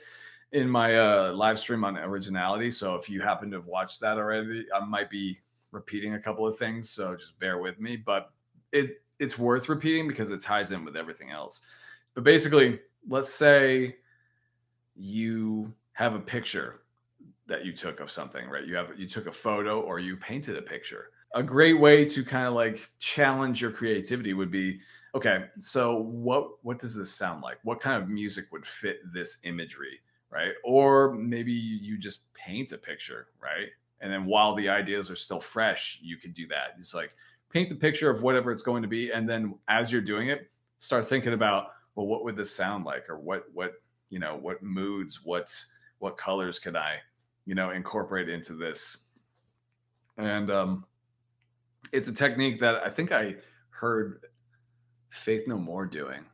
in 0.53 0.69
my 0.69 0.97
uh, 0.97 1.33
live 1.33 1.59
stream 1.59 1.85
on 1.85 1.97
originality 1.99 2.71
so 2.71 2.95
if 2.95 3.09
you 3.09 3.21
happen 3.21 3.51
to 3.51 3.57
have 3.57 3.67
watched 3.67 4.01
that 4.01 4.19
already 4.19 4.67
i 4.75 4.85
might 4.85 5.11
be 5.11 5.39
repeating 5.73 6.15
a 6.15 6.21
couple 6.21 6.47
of 6.47 6.57
things 6.59 6.91
so 6.91 7.15
just 7.15 7.39
bear 7.39 7.59
with 7.59 7.81
me 7.81 7.97
but 7.97 8.33
it 8.75 9.03
it's 9.19 9.39
worth 9.39 9.69
repeating 9.69 10.09
because 10.09 10.31
it 10.31 10.41
ties 10.41 10.73
in 10.73 10.85
with 10.85 10.97
everything 10.97 11.31
else. 11.31 11.63
But 12.15 12.25
basically 12.25 12.81
let's 13.09 13.33
say 13.33 13.97
you 14.97 15.73
have 15.93 16.15
a 16.15 16.21
picture 16.21 16.81
that 17.47 17.65
you 17.65 17.73
took 17.73 18.01
of 18.01 18.11
something 18.11 18.49
right? 18.49 18.67
You 18.67 18.75
have 18.75 18.91
you 18.99 19.09
took 19.09 19.27
a 19.27 19.33
photo 19.33 19.81
or 19.81 19.99
you 19.99 20.17
painted 20.17 20.57
a 20.57 20.63
picture. 20.63 21.11
A 21.35 21.43
great 21.43 21.81
way 21.81 22.05
to 22.05 22.25
kind 22.25 22.47
of 22.47 22.55
like 22.55 22.91
challenge 22.99 23.61
your 23.61 23.71
creativity 23.71 24.35
would 24.35 24.51
be 24.51 24.81
okay 25.15 25.47
so 25.61 25.97
what 25.99 26.65
what 26.65 26.79
does 26.79 26.95
this 26.95 27.11
sound 27.11 27.43
like? 27.43 27.59
What 27.63 27.81
kind 27.81 28.03
of 28.03 28.09
music 28.09 28.47
would 28.53 28.67
fit 28.67 28.99
this 29.13 29.39
imagery 29.45 30.01
right? 30.31 30.53
Or 30.65 31.15
maybe 31.15 31.53
you 31.53 31.97
just 31.97 32.33
paint 32.35 32.73
a 32.73 32.79
picture 32.79 33.29
right? 33.41 33.69
And 34.01 34.13
then 34.13 34.27
while 34.27 34.55
the 34.55 34.69
ideas 34.69 35.11
are 35.11 35.17
still 35.17 35.41
fresh 35.41 36.01
you 36.03 36.17
can 36.17 36.33
do 36.33 36.49
that. 36.49 36.77
It's 36.79 36.95
like 36.95 37.15
paint 37.55 37.71
the 37.71 37.75
picture 37.75 38.11
of 38.11 38.23
whatever 38.23 38.53
it's 38.53 38.63
going 38.63 38.83
to 38.83 38.89
be 38.89 39.11
and 39.13 39.29
then 39.29 39.55
as 39.69 39.91
you're 39.91 40.03
doing 40.03 40.29
it 40.29 40.51
start 40.77 41.07
thinking 41.07 41.33
about 41.33 41.69
well 41.95 42.07
what 42.07 42.25
would 42.25 42.37
this 42.37 42.55
sound 42.55 42.85
like 42.85 43.09
or 43.09 43.19
what 43.19 43.45
what 43.55 43.75
you 44.11 44.19
know 44.19 44.37
what 44.37 44.63
moods 44.63 45.21
what 45.25 45.51
what 46.01 46.19
colors 46.19 46.59
could 46.59 46.77
i 46.77 46.97
you 47.47 47.55
know 47.55 47.71
incorporate 47.71 48.29
into 48.29 48.55
this 48.55 48.99
and 50.19 50.51
um 50.51 50.85
it's 51.93 52.09
a 52.09 52.15
technique 52.15 52.61
that 52.61 52.83
I 52.85 52.91
think 52.91 53.13
I 53.13 53.37
heard 53.71 54.21
Faith 55.11 55.47
No 55.47 55.57
More 55.57 55.87
doing. 55.87 56.25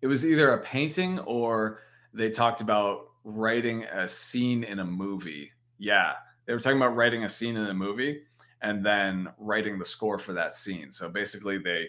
It 0.00 0.06
was 0.06 0.24
either 0.24 0.54
a 0.54 0.62
painting 0.62 1.20
or 1.20 1.80
they 2.12 2.30
talked 2.30 2.60
about 2.60 3.06
writing 3.24 3.84
a 3.84 4.08
scene 4.08 4.64
in 4.64 4.80
a 4.80 4.84
movie. 4.84 5.52
Yeah, 5.78 6.14
they 6.46 6.52
were 6.52 6.58
talking 6.58 6.78
about 6.78 6.96
writing 6.96 7.24
a 7.24 7.28
scene 7.28 7.56
in 7.56 7.66
a 7.66 7.74
movie 7.74 8.22
and 8.62 8.84
then 8.84 9.28
writing 9.38 9.78
the 9.78 9.84
score 9.84 10.18
for 10.18 10.32
that 10.32 10.54
scene. 10.54 10.92
So 10.92 11.08
basically 11.08 11.58
they 11.58 11.88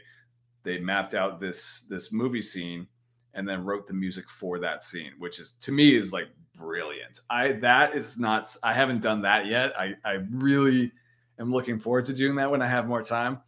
they 0.64 0.80
mapped 0.80 1.14
out 1.14 1.40
this 1.40 1.86
this 1.90 2.12
movie 2.12 2.42
scene 2.42 2.88
and 3.34 3.48
then 3.48 3.64
wrote 3.64 3.88
the 3.88 3.94
music 3.94 4.30
for 4.30 4.60
that 4.60 4.84
scene, 4.84 5.12
which 5.20 5.40
is 5.40 5.52
to 5.62 5.72
me 5.72 5.96
is 5.96 6.12
like 6.12 6.28
brilliant. 6.56 7.22
I 7.30 7.54
that 7.62 7.96
is 7.96 8.18
not 8.18 8.56
I 8.64 8.74
haven't 8.74 9.02
done 9.02 9.22
that 9.22 9.46
yet. 9.46 9.74
I 9.78 9.94
I 10.04 10.20
really 10.32 10.92
am 11.40 11.52
looking 11.52 11.80
forward 11.80 12.06
to 12.06 12.14
doing 12.14 12.36
that 12.36 12.52
when 12.52 12.62
I 12.62 12.68
have 12.68 12.88
more 12.88 13.04
time. 13.04 13.40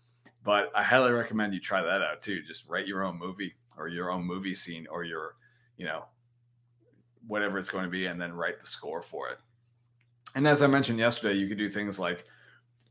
But 0.44 0.72
I 0.76 0.84
highly 0.84 1.12
recommend 1.12 1.56
you 1.56 1.60
try 1.60 1.82
that 1.82 2.02
out 2.04 2.22
too. 2.22 2.44
Just 2.44 2.70
write 2.70 2.88
your 2.88 3.04
own 3.04 3.18
movie 3.18 3.56
or 3.78 3.88
your 3.88 4.12
own 4.12 4.24
movie 4.24 4.54
scene 4.54 4.86
or 4.92 5.04
your, 5.04 5.36
you 5.76 5.86
know, 5.86 6.06
whatever 7.26 7.58
it's 7.58 7.70
going 7.70 7.84
to 7.84 7.90
be, 7.90 8.06
and 8.06 8.22
then 8.22 8.32
write 8.32 8.62
the 8.62 8.68
score 8.68 9.02
for 9.02 9.30
it. 9.30 9.40
And 10.36 10.48
as 10.48 10.62
I 10.62 10.68
mentioned 10.68 11.00
yesterday, 11.00 11.36
you 11.40 11.48
could 11.48 11.58
do 11.58 11.68
things 11.68 11.98
like 11.98 12.26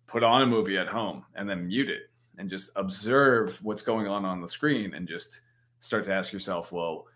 put 0.06 0.22
on 0.22 0.42
a 0.42 0.46
movie 0.46 0.78
at 0.78 0.88
home 0.88 1.24
and 1.34 1.48
then 1.48 1.66
mute 1.66 1.88
it 1.88 2.10
and 2.38 2.48
just 2.48 2.70
observe 2.76 3.58
what's 3.62 3.82
going 3.82 4.06
on 4.06 4.24
on 4.24 4.40
the 4.40 4.48
screen 4.48 4.94
and 4.94 5.08
just 5.08 5.40
start 5.80 6.04
to 6.04 6.12
ask 6.12 6.32
yourself, 6.32 6.72
well, 6.72 7.06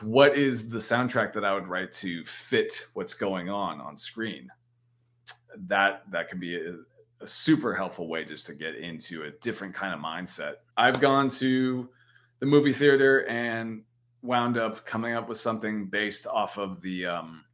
what 0.00 0.36
is 0.36 0.68
the 0.68 0.78
soundtrack 0.78 1.32
that 1.34 1.44
I 1.44 1.54
would 1.54 1.68
write 1.68 1.92
to 1.94 2.24
fit 2.24 2.86
what's 2.94 3.14
going 3.14 3.50
on 3.50 3.80
on 3.80 3.96
screen? 3.96 4.50
that 5.66 6.02
that 6.10 6.28
can 6.28 6.38
be 6.38 6.56
a, 6.56 6.74
a 7.20 7.26
super 7.26 7.74
helpful 7.74 8.08
way 8.08 8.24
just 8.24 8.46
to 8.46 8.54
get 8.54 8.76
into 8.76 9.24
a 9.24 9.30
different 9.40 9.74
kind 9.74 9.94
of 9.94 10.00
mindset. 10.00 10.54
I've 10.76 11.00
gone 11.00 11.28
to 11.30 11.88
the 12.40 12.46
movie 12.46 12.72
theater 12.72 13.26
and 13.26 13.82
wound 14.22 14.56
up 14.56 14.84
coming 14.86 15.14
up 15.14 15.28
with 15.28 15.38
something 15.38 15.86
based 15.86 16.26
off 16.26 16.58
of 16.58 16.80
the 16.82 17.06
um, 17.06 17.44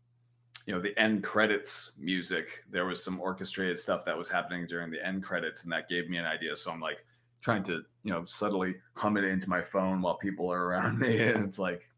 you 0.67 0.75
know 0.75 0.81
the 0.81 0.99
end 0.99 1.23
credits 1.23 1.93
music 1.99 2.65
there 2.71 2.87
was 2.87 3.03
some 3.03 3.21
orchestrated 3.21 3.79
stuff 3.79 4.05
that 4.05 4.17
was 4.17 4.29
happening 4.29 4.67
during 4.67 4.91
the 4.91 5.07
end 5.07 5.23
credits 5.23 5.65
and 5.65 5.73
that 5.73 5.89
gave 5.89 6.09
me 6.09 6.17
an 6.17 6.25
idea 6.25 6.57
so 6.57 6.71
i'm 6.71 6.81
like 6.81 7.05
trying 7.41 7.63
to 7.63 7.83
you 8.03 8.13
know 8.13 8.25
subtly 8.25 8.75
hum 8.95 9.17
it 9.17 9.25
into 9.25 9.49
my 9.49 9.61
phone 9.61 10.01
while 10.01 10.17
people 10.17 10.51
are 10.51 10.65
around 10.65 10.99
me 11.01 11.21
and 11.21 11.45
it's 11.45 11.59
like 11.59 11.89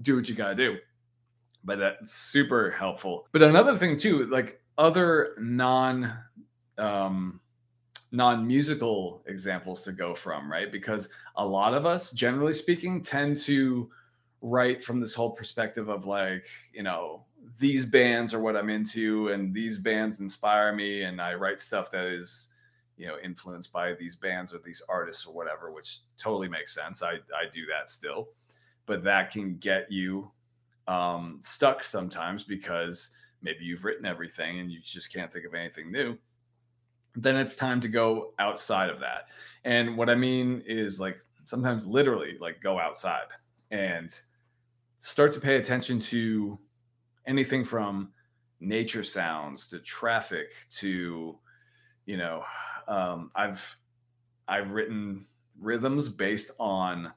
do 0.00 0.16
what 0.16 0.28
you 0.28 0.34
gotta 0.34 0.54
do 0.54 0.76
but 1.64 1.78
that's 1.78 2.12
super 2.12 2.70
helpful. 2.70 3.26
But 3.32 3.42
another 3.42 3.76
thing 3.76 3.96
too, 3.96 4.26
like 4.26 4.60
other 4.78 5.34
non 5.38 6.12
um 6.78 7.40
non-musical 8.14 9.22
examples 9.26 9.82
to 9.84 9.92
go 9.92 10.14
from, 10.14 10.50
right? 10.50 10.70
Because 10.70 11.08
a 11.36 11.46
lot 11.46 11.72
of 11.72 11.86
us, 11.86 12.10
generally 12.10 12.52
speaking, 12.52 13.00
tend 13.00 13.38
to 13.38 13.90
write 14.42 14.84
from 14.84 15.00
this 15.00 15.14
whole 15.14 15.30
perspective 15.30 15.88
of 15.88 16.04
like, 16.04 16.44
you 16.74 16.82
know, 16.82 17.24
these 17.58 17.84
bands 17.84 18.32
are 18.34 18.40
what 18.40 18.56
I'm 18.56 18.70
into 18.70 19.28
and 19.28 19.54
these 19.54 19.78
bands 19.78 20.20
inspire 20.20 20.74
me 20.74 21.02
and 21.02 21.20
I 21.20 21.34
write 21.34 21.60
stuff 21.60 21.90
that 21.92 22.06
is 22.06 22.48
you 22.96 23.06
know 23.06 23.16
influenced 23.22 23.72
by 23.72 23.94
these 23.94 24.16
bands 24.16 24.52
or 24.52 24.58
these 24.64 24.82
artists 24.88 25.26
or 25.26 25.34
whatever 25.34 25.72
which 25.72 26.00
totally 26.16 26.48
makes 26.48 26.74
sense. 26.74 27.02
I 27.02 27.14
i 27.14 27.48
do 27.50 27.66
that 27.66 27.88
still. 27.88 28.28
But 28.84 29.04
that 29.04 29.30
can 29.30 29.56
get 29.58 29.90
you 29.90 30.30
um, 30.88 31.38
stuck 31.42 31.84
sometimes 31.84 32.42
because 32.42 33.10
maybe 33.40 33.64
you've 33.64 33.84
written 33.84 34.04
everything 34.04 34.58
and 34.58 34.70
you 34.70 34.80
just 34.82 35.12
can't 35.12 35.32
think 35.32 35.46
of 35.46 35.54
anything 35.54 35.92
new. 35.92 36.18
Then 37.14 37.36
it's 37.36 37.54
time 37.54 37.80
to 37.82 37.88
go 37.88 38.32
outside 38.38 38.90
of 38.90 38.98
that. 39.00 39.28
And 39.64 39.96
what 39.96 40.10
i 40.10 40.14
mean 40.14 40.62
is 40.66 40.98
like 40.98 41.18
sometimes 41.44 41.86
literally 41.86 42.38
like 42.40 42.60
go 42.60 42.78
outside 42.78 43.26
and 43.70 44.14
start 45.00 45.32
to 45.32 45.40
pay 45.40 45.56
attention 45.56 45.98
to 45.98 46.58
anything 47.26 47.64
from 47.64 48.12
nature 48.60 49.02
sounds 49.02 49.66
to 49.68 49.78
traffic 49.80 50.52
to 50.70 51.38
you 52.06 52.16
know 52.16 52.42
um, 52.88 53.30
I've 53.34 53.76
I've 54.48 54.70
written 54.70 55.26
rhythms 55.58 56.08
based 56.08 56.52
on 56.58 57.12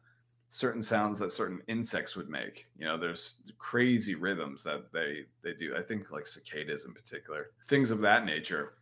certain 0.50 0.82
sounds 0.82 1.20
that 1.20 1.32
certain 1.32 1.62
insects 1.68 2.16
would 2.16 2.30
make. 2.30 2.68
You 2.78 2.86
know, 2.86 2.98
there's 2.98 3.42
crazy 3.58 4.16
rhythms 4.16 4.64
that 4.64 4.92
they 4.94 5.26
they 5.44 5.54
do. 5.54 5.76
I 5.78 5.82
think 5.82 6.12
like 6.12 6.28
cicadas 6.28 6.86
in 6.86 6.94
particular, 6.94 7.48
things 7.68 7.92
of 7.92 8.02
that 8.02 8.26
nature. 8.26 8.74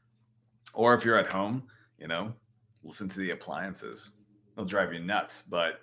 Or 0.75 0.93
if 0.93 1.05
you're 1.05 1.19
at 1.19 1.27
home, 1.27 1.63
you 1.99 2.07
know, 2.07 2.33
listen 2.83 3.07
to 3.09 3.19
the 3.19 3.31
appliances. 3.31 4.11
They'll 4.55 4.65
drive 4.65 4.93
you 4.93 4.99
nuts, 4.99 5.43
but 5.49 5.79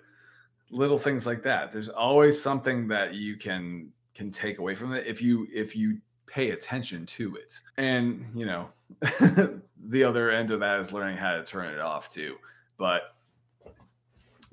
little 0.69 0.99
things 0.99 1.25
like 1.25 1.43
that. 1.43 1.71
There's 1.71 1.89
always 1.89 2.41
something 2.41 2.87
that 2.87 3.13
you 3.13 3.37
can 3.37 3.89
can 4.13 4.31
take 4.31 4.59
away 4.59 4.75
from 4.75 4.93
it 4.93 5.07
if 5.07 5.21
you 5.21 5.47
if 5.53 5.75
you 5.75 5.97
pay 6.31 6.51
attention 6.51 7.05
to 7.05 7.35
it. 7.35 7.59
And, 7.77 8.25
you 8.33 8.45
know, 8.45 8.69
the 9.89 10.03
other 10.03 10.31
end 10.31 10.51
of 10.51 10.61
that 10.61 10.79
is 10.79 10.93
learning 10.93 11.17
how 11.17 11.35
to 11.35 11.43
turn 11.43 11.73
it 11.73 11.79
off 11.79 12.09
too. 12.09 12.37
But 12.77 13.15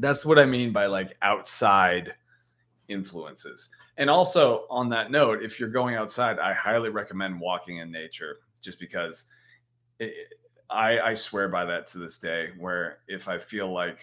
that's 0.00 0.24
what 0.24 0.38
I 0.38 0.44
mean 0.44 0.72
by 0.72 0.86
like 0.86 1.16
outside 1.22 2.14
influences. 2.88 3.70
And 3.96 4.10
also 4.10 4.64
on 4.70 4.88
that 4.90 5.10
note, 5.10 5.42
if 5.42 5.58
you're 5.58 5.68
going 5.68 5.94
outside, 5.94 6.38
I 6.38 6.52
highly 6.52 6.88
recommend 6.88 7.40
walking 7.40 7.78
in 7.78 7.92
nature 7.92 8.38
just 8.60 8.80
because 8.80 9.26
it, 10.00 10.14
I, 10.70 11.00
I 11.00 11.14
swear 11.14 11.48
by 11.48 11.64
that 11.64 11.86
to 11.88 11.98
this 11.98 12.18
day 12.18 12.48
where 12.58 12.98
if 13.06 13.28
I 13.28 13.38
feel 13.38 13.72
like 13.72 14.00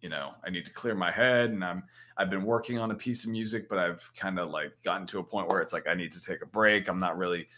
you 0.00 0.08
know 0.08 0.32
i 0.44 0.50
need 0.50 0.64
to 0.66 0.72
clear 0.72 0.94
my 0.94 1.10
head 1.10 1.50
and 1.50 1.64
i'm 1.64 1.82
i've 2.16 2.30
been 2.30 2.44
working 2.44 2.78
on 2.78 2.90
a 2.90 2.94
piece 2.94 3.24
of 3.24 3.30
music 3.30 3.68
but 3.68 3.78
i've 3.78 4.10
kind 4.16 4.38
of 4.38 4.50
like 4.50 4.72
gotten 4.84 5.06
to 5.06 5.18
a 5.18 5.22
point 5.22 5.48
where 5.48 5.60
it's 5.60 5.72
like 5.72 5.86
i 5.86 5.94
need 5.94 6.12
to 6.12 6.22
take 6.22 6.42
a 6.42 6.46
break. 6.46 6.88
I'm 6.88 6.98
not 6.98 7.18
really 7.18 7.48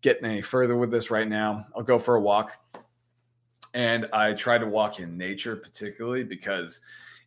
getting 0.00 0.24
any 0.24 0.42
further 0.42 0.76
with 0.76 0.90
this 0.90 1.10
right 1.10 1.28
now. 1.28 1.64
I'll 1.76 1.84
go 1.84 1.98
for 1.98 2.16
a 2.16 2.20
walk. 2.20 2.58
And 3.74 4.06
i 4.12 4.32
try 4.32 4.58
to 4.58 4.66
walk 4.66 5.00
in 5.00 5.16
nature 5.16 5.56
particularly 5.56 6.24
because 6.24 6.80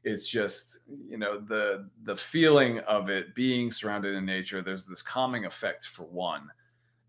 it's 0.03 0.27
just 0.27 0.79
you 1.09 1.17
know 1.17 1.39
the 1.39 1.89
the 2.03 2.15
feeling 2.15 2.79
of 2.79 3.09
it 3.09 3.33
being 3.33 3.71
surrounded 3.71 4.13
in 4.13 4.23
nature 4.23 4.61
there's 4.61 4.85
this 4.85 5.01
calming 5.01 5.45
effect 5.45 5.87
for 5.87 6.03
one. 6.03 6.49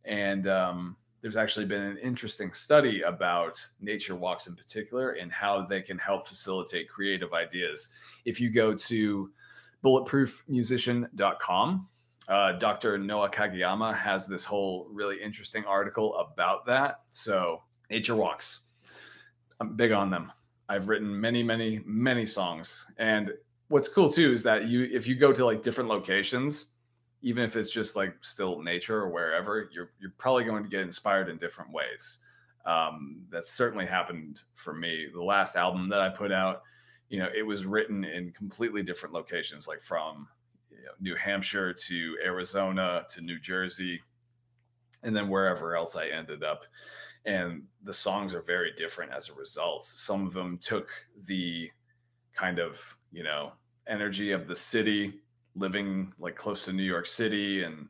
And 0.05 0.49
um 0.49 0.97
there's 1.23 1.37
actually 1.37 1.67
been 1.67 1.83
an 1.83 1.99
interesting 1.99 2.53
study 2.53 3.03
about 3.03 3.61
nature 3.81 4.15
walks 4.15 4.47
in 4.47 4.55
particular 4.55 5.11
and 5.13 5.33
how 5.33 5.63
they 5.63 5.83
can 5.83 5.99
help 5.99 6.29
facilitate 6.29 6.89
creative 6.89 7.33
ideas. 7.33 7.89
If 8.25 8.41
you 8.41 8.51
go 8.51 8.75
to 8.75 9.31
bulletproofmusician.com, 9.85 11.89
uh, 12.29 12.53
Dr. 12.53 12.99
Noah 12.99 13.31
Kageyama 13.31 13.97
has 13.97 14.27
this 14.27 14.45
whole 14.45 14.89
really 14.91 15.23
interesting 15.23 15.65
article 15.65 16.17
about 16.17 16.67
that. 16.67 17.03
So, 17.11 17.63
nature 17.89 18.17
walks, 18.17 18.61
I'm 19.61 19.77
big 19.77 19.93
on 19.93 20.11
them. 20.11 20.33
I've 20.69 20.89
written 20.89 21.21
many, 21.21 21.45
many, 21.45 21.83
many 21.87 22.27
songs. 22.27 22.85
And 22.99 23.33
what's 23.69 23.89
cool 23.89 24.11
too 24.11 24.33
is 24.33 24.43
that 24.43 24.67
you, 24.67 24.89
if 24.93 25.07
you 25.07 25.15
go 25.15 25.33
to 25.33 25.45
like 25.45 25.63
different 25.63 25.89
locations, 25.89 26.67
even 27.27 27.43
if 27.43 27.57
it's 27.57 27.73
just 27.73 27.97
like 27.97 28.15
still 28.21 28.63
nature 28.63 29.01
or 29.01 29.09
wherever, 29.09 29.69
you're 29.73 29.91
you're 30.01 30.15
probably 30.17 30.45
going 30.45 30.63
to 30.63 30.69
get 30.69 30.83
inspired 30.83 31.29
in 31.29 31.37
different 31.39 31.73
ways. 31.73 32.21
Um, 32.65 33.23
that's 33.31 33.51
certainly 33.51 33.85
happened 33.85 34.43
for 34.55 34.73
me. 34.73 35.09
The 35.13 35.23
last 35.23 35.57
album 35.57 35.89
that 35.89 36.01
I 36.01 36.09
put 36.09 36.31
out, 36.31 36.63
you 37.09 37.19
know, 37.19 37.29
it 37.37 37.43
was 37.43 37.67
written 37.67 38.05
in 38.05 38.31
completely 38.31 38.85
different 38.85 39.13
locations, 39.13 39.67
like 39.67 39.81
from 39.83 40.29
you 40.71 40.85
know, 40.85 40.93
New 41.01 41.17
Hampshire 41.17 41.73
to 41.73 42.17
Arizona 42.25 43.05
to 43.09 43.21
New 43.21 43.41
Jersey, 43.41 44.01
and 45.03 45.15
then 45.15 45.29
wherever 45.29 45.75
else 45.75 45.97
I 45.97 46.07
ended 46.07 46.45
up. 46.45 46.63
And 47.25 47.65
the 47.83 47.93
songs 47.93 48.35
are 48.35 48.43
very 48.43 48.71
different 48.77 49.13
as 49.13 49.31
a 49.31 49.35
result. 49.35 49.83
Some 49.83 50.29
of 50.29 50.33
them 50.33 50.59
took 50.59 50.91
the 51.25 51.73
kind 52.37 52.61
of 52.61 52.81
you 53.11 53.25
know 53.25 53.51
energy 53.89 54.31
of 54.31 54.47
the 54.47 54.55
city 54.55 55.23
living 55.57 56.13
like 56.19 56.37
close 56.37 56.65
to 56.65 56.73
New 56.73 56.83
York 56.83 57.07
City 57.07 57.63
and 57.65 57.89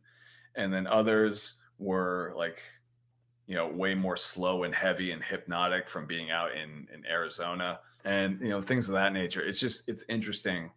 and 0.54 0.72
then 0.72 0.86
others 0.86 1.54
were 1.78 2.32
like 2.36 2.62
you 3.46 3.54
know 3.54 3.68
way 3.68 3.94
more 3.94 4.16
slow 4.16 4.64
and 4.64 4.74
heavy 4.74 5.12
and 5.12 5.22
hypnotic 5.22 5.88
from 5.88 6.06
being 6.06 6.30
out 6.30 6.50
in 6.52 6.86
in 6.92 7.04
Arizona 7.06 7.80
and 8.04 8.40
you 8.40 8.48
know 8.48 8.62
things 8.62 8.88
of 8.88 8.94
that 8.94 9.12
nature. 9.12 9.42
It's 9.42 9.60
just 9.60 9.88
it's 9.88 10.04
interesting 10.08 10.70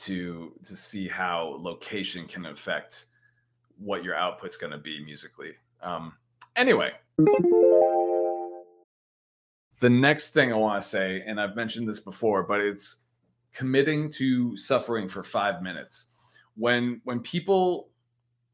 to 0.00 0.52
to 0.64 0.76
see 0.76 1.08
how 1.08 1.56
location 1.60 2.26
can 2.26 2.46
affect 2.46 3.06
what 3.78 4.04
your 4.04 4.14
output's 4.14 4.56
going 4.56 4.72
to 4.72 4.78
be 4.78 5.02
musically. 5.04 5.52
Um 5.82 6.14
anyway. 6.56 6.92
The 9.78 9.90
next 9.90 10.30
thing 10.30 10.54
i 10.54 10.56
want 10.56 10.82
to 10.82 10.88
say 10.88 11.22
and 11.26 11.38
i've 11.38 11.54
mentioned 11.54 11.86
this 11.86 12.00
before 12.00 12.42
but 12.42 12.60
it's 12.60 13.02
committing 13.52 14.10
to 14.12 14.56
suffering 14.56 15.06
for 15.06 15.22
5 15.22 15.62
minutes 15.62 16.08
when 16.56 17.00
when 17.04 17.20
people 17.20 17.88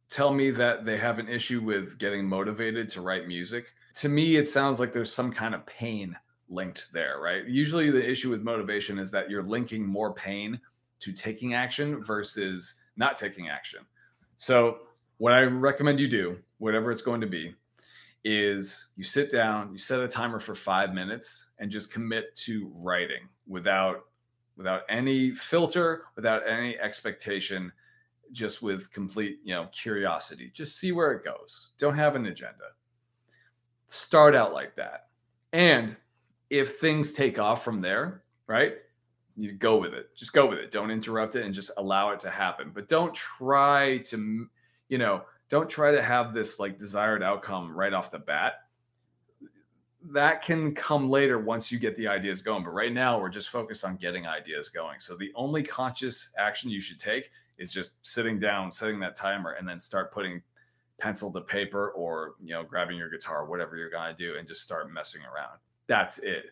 tell 0.09 0.33
me 0.33 0.51
that 0.51 0.85
they 0.85 0.99
have 0.99 1.19
an 1.19 1.29
issue 1.29 1.63
with 1.63 1.99
getting 1.99 2.29
motivated 2.29 2.89
to 2.91 3.01
write 3.01 3.27
music, 3.27 3.73
to 3.95 4.09
me 4.09 4.37
it 4.37 4.47
sounds 4.47 4.79
like 4.79 4.93
there's 4.93 5.13
some 5.13 5.33
kind 5.33 5.55
of 5.55 5.65
pain 5.67 6.15
linked 6.49 6.89
there, 6.93 7.19
right? 7.21 7.47
Usually 7.47 7.91
the 7.91 8.11
issue 8.11 8.31
with 8.31 8.43
motivation 8.43 8.99
is 8.99 9.11
that 9.11 9.31
you're 9.31 9.43
linking 9.43 9.87
more 9.87 10.13
pain 10.13 10.61
to 11.01 11.13
taking 11.13 11.55
action 11.55 12.03
versus 12.03 12.79
not 12.97 13.17
taking 13.17 13.49
action. 13.49 13.81
So, 14.37 14.79
what 15.19 15.33
I 15.33 15.43
recommend 15.43 16.01
you 16.01 16.09
do, 16.09 16.39
whatever 16.59 16.91
it's 16.91 17.03
going 17.03 17.21
to 17.21 17.27
be, 17.27 17.55
is 18.25 18.89
you 18.97 19.05
sit 19.05 19.31
down, 19.31 19.73
you 19.73 19.79
set 19.79 20.01
a 20.01 20.09
timer 20.09 20.41
for 20.41 20.55
5 20.55 20.93
minutes 20.93 21.47
and 21.59 21.71
just 21.71 21.93
commit 21.93 22.35
to 22.37 22.71
writing 22.75 23.29
without 23.47 24.05
without 24.57 24.83
any 24.89 25.35
filter, 25.35 26.05
without 26.15 26.47
any 26.47 26.79
expectation 26.79 27.73
just 28.33 28.63
with 28.63 28.91
complete, 28.91 29.41
you 29.45 29.55
know, 29.55 29.69
curiosity. 29.73 30.51
Just 30.55 30.79
see 30.79 30.93
where 30.93 31.13
it 31.13 31.25
goes. 31.25 31.71
Don't 31.79 31.97
have 31.97 32.17
an 32.17 32.27
agenda. 32.27 32.73
Start 33.89 34.35
out 34.35 34.53
like 34.53 34.75
that. 34.77 35.09
And 35.53 35.97
if 36.51 36.79
things 36.79 37.13
take 37.13 37.39
off 37.39 37.65
from 37.65 37.81
there, 37.81 38.25
right? 38.47 38.75
You 39.37 39.53
go 39.53 39.77
with 39.77 39.95
it. 39.95 40.15
Just 40.17 40.33
go 40.33 40.47
with 40.47 40.59
it. 40.59 40.71
Don't 40.71 40.91
interrupt 40.91 41.37
it 41.37 41.45
and 41.45 41.55
just 41.55 41.71
allow 41.77 42.11
it 42.11 42.21
to 42.21 42.31
happen. 42.31 42.71
But 42.75 42.89
don't 42.89 43.15
try 43.15 43.99
to, 43.99 44.47
you 44.89 44.99
know, 44.99 45.23
don't 45.49 45.69
try 45.69 45.91
to 45.91 46.03
have 46.03 46.33
this 46.33 46.59
like 46.59 46.79
desired 46.79 47.23
outcome 47.23 47.75
right 47.75 47.93
off 47.93 48.11
the 48.11 48.19
bat. 48.19 48.55
That 50.05 50.43
can 50.43 50.75
come 50.75 51.09
later 51.09 51.39
once 51.39 51.71
you 51.71 51.79
get 51.79 51.97
the 51.97 52.09
ideas 52.09 52.43
going. 52.43 52.65
But 52.65 52.71
right 52.71 52.93
now, 52.93 53.21
we're 53.21 53.29
just 53.29 53.51
focused 53.51 53.85
on 53.85 53.97
getting 53.97 54.27
ideas 54.27 54.69
going. 54.69 54.99
So 54.99 55.17
the 55.17 55.33
only 55.35 55.63
conscious 55.63 56.33
action 56.39 56.71
you 56.71 56.81
should 56.81 56.99
take 56.99 57.31
is 57.59 57.71
just 57.71 57.93
sitting 58.03 58.39
down, 58.39 58.73
setting 58.73 59.01
that 59.01 59.17
timer, 59.17 59.53
and 59.53 59.69
then 59.69 59.79
start 59.79 60.13
putting 60.13 60.43
pencil 60.99 61.33
to 61.33 61.41
paper 61.41 61.91
or 61.91 62.35
you 62.43 62.55
know 62.55 62.63
grabbing 62.63 62.97
your 62.97 63.11
guitar, 63.11 63.45
whatever 63.45 63.77
you're 63.77 63.91
gonna 63.91 64.15
do, 64.15 64.37
and 64.39 64.47
just 64.47 64.63
start 64.63 64.93
messing 64.93 65.23
around. 65.23 65.59
That's 65.87 66.19
it. 66.19 66.47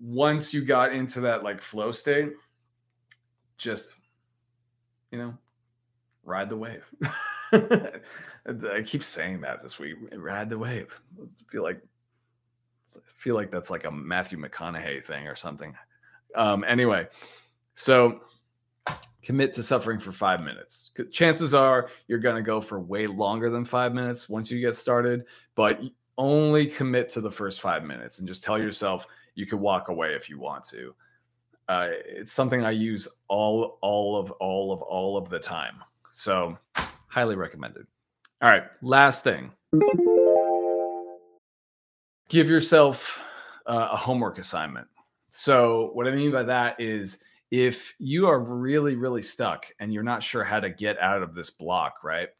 Once 0.00 0.54
you 0.54 0.64
got 0.64 0.92
into 0.92 1.20
that 1.20 1.42
like 1.42 1.60
flow 1.60 1.92
state, 1.92 2.32
just 3.58 3.94
you 5.10 5.18
know, 5.18 5.34
ride 6.24 6.48
the 6.48 6.56
wave. 6.56 6.84
I 7.52 8.82
keep 8.84 9.04
saying 9.04 9.42
that 9.42 9.62
this 9.62 9.78
week. 9.78 9.96
Ride 10.12 10.48
the 10.48 10.58
wave. 10.58 10.88
I 11.20 11.26
feel 11.50 11.62
like 11.62 11.80
I 12.96 13.00
feel 13.18 13.34
like 13.34 13.50
that's 13.50 13.70
like 13.70 13.84
a 13.84 13.90
Matthew 13.90 14.38
McConaughey 14.38 15.04
thing 15.04 15.28
or 15.28 15.36
something. 15.36 15.74
Um, 16.34 16.64
anyway, 16.64 17.08
so 17.74 18.20
commit 19.22 19.52
to 19.54 19.62
suffering 19.62 19.98
for 19.98 20.12
five 20.12 20.40
minutes. 20.40 20.90
Chances 21.10 21.54
are 21.54 21.88
you're 22.08 22.18
going 22.18 22.36
to 22.36 22.42
go 22.42 22.60
for 22.60 22.80
way 22.80 23.06
longer 23.06 23.50
than 23.50 23.64
five 23.64 23.94
minutes 23.94 24.28
once 24.28 24.50
you 24.50 24.60
get 24.60 24.76
started, 24.76 25.24
but 25.54 25.80
only 26.18 26.66
commit 26.66 27.08
to 27.10 27.20
the 27.20 27.30
first 27.30 27.60
five 27.60 27.84
minutes 27.84 28.18
and 28.18 28.28
just 28.28 28.42
tell 28.42 28.60
yourself 28.60 29.06
you 29.34 29.46
could 29.46 29.60
walk 29.60 29.88
away 29.88 30.14
if 30.14 30.28
you 30.28 30.38
want 30.38 30.64
to. 30.64 30.94
Uh, 31.68 31.88
it's 31.90 32.32
something 32.32 32.64
I 32.64 32.72
use 32.72 33.08
all, 33.28 33.78
all 33.80 34.18
of, 34.18 34.30
all 34.32 34.72
of, 34.72 34.82
all 34.82 35.16
of 35.16 35.30
the 35.30 35.38
time. 35.38 35.76
So, 36.10 36.58
highly 37.06 37.36
recommended. 37.36 37.86
All 38.42 38.50
right, 38.50 38.64
last 38.82 39.24
thing. 39.24 39.52
Give 42.28 42.50
yourself 42.50 43.18
uh, 43.66 43.88
a 43.92 43.96
homework 43.96 44.38
assignment. 44.38 44.88
So, 45.30 45.90
what 45.94 46.06
I 46.06 46.10
mean 46.10 46.32
by 46.32 46.42
that 46.42 46.78
is 46.80 47.22
if 47.52 47.94
you 47.98 48.26
are 48.26 48.40
really, 48.40 48.96
really 48.96 49.20
stuck 49.20 49.66
and 49.78 49.92
you're 49.92 50.02
not 50.02 50.22
sure 50.22 50.42
how 50.42 50.58
to 50.58 50.70
get 50.70 50.98
out 50.98 51.22
of 51.22 51.34
this 51.34 51.50
block, 51.50 52.02
right? 52.02 52.30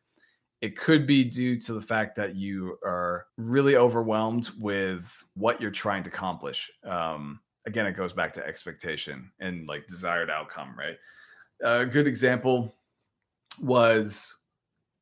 It 0.62 0.74
could 0.74 1.06
be 1.06 1.22
due 1.22 1.60
to 1.60 1.74
the 1.74 1.82
fact 1.82 2.16
that 2.16 2.34
you 2.34 2.78
are 2.82 3.26
really 3.36 3.76
overwhelmed 3.76 4.48
with 4.58 5.22
what 5.34 5.60
you're 5.60 5.70
trying 5.70 6.02
to 6.04 6.08
accomplish. 6.08 6.70
Um, 6.88 7.40
again, 7.66 7.84
it 7.84 7.92
goes 7.92 8.14
back 8.14 8.32
to 8.34 8.46
expectation 8.46 9.30
and 9.38 9.68
like 9.68 9.86
desired 9.86 10.30
outcome, 10.30 10.74
right? 10.78 10.96
A 11.62 11.84
good 11.84 12.06
example 12.06 12.74
was 13.60 14.38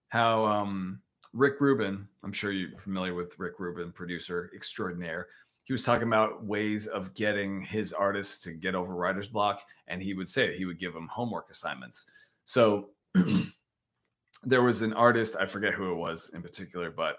how 0.08 0.44
um, 0.44 1.00
Rick 1.32 1.60
Rubin, 1.60 2.08
I'm 2.24 2.32
sure 2.32 2.50
you're 2.50 2.76
familiar 2.76 3.14
with 3.14 3.38
Rick 3.38 3.60
Rubin, 3.60 3.92
producer 3.92 4.50
extraordinaire 4.56 5.28
he 5.70 5.72
was 5.72 5.84
talking 5.84 6.08
about 6.08 6.42
ways 6.42 6.88
of 6.88 7.14
getting 7.14 7.62
his 7.62 7.92
artists 7.92 8.40
to 8.42 8.50
get 8.50 8.74
over 8.74 8.92
writer's 8.92 9.28
block 9.28 9.62
and 9.86 10.02
he 10.02 10.14
would 10.14 10.28
say 10.28 10.58
he 10.58 10.64
would 10.64 10.80
give 10.80 10.92
them 10.92 11.06
homework 11.06 11.48
assignments. 11.48 12.10
So 12.44 12.88
there 14.42 14.62
was 14.62 14.82
an 14.82 14.92
artist 14.94 15.36
i 15.38 15.46
forget 15.46 15.72
who 15.72 15.92
it 15.92 15.94
was 15.94 16.32
in 16.34 16.42
particular 16.42 16.90
but 16.90 17.18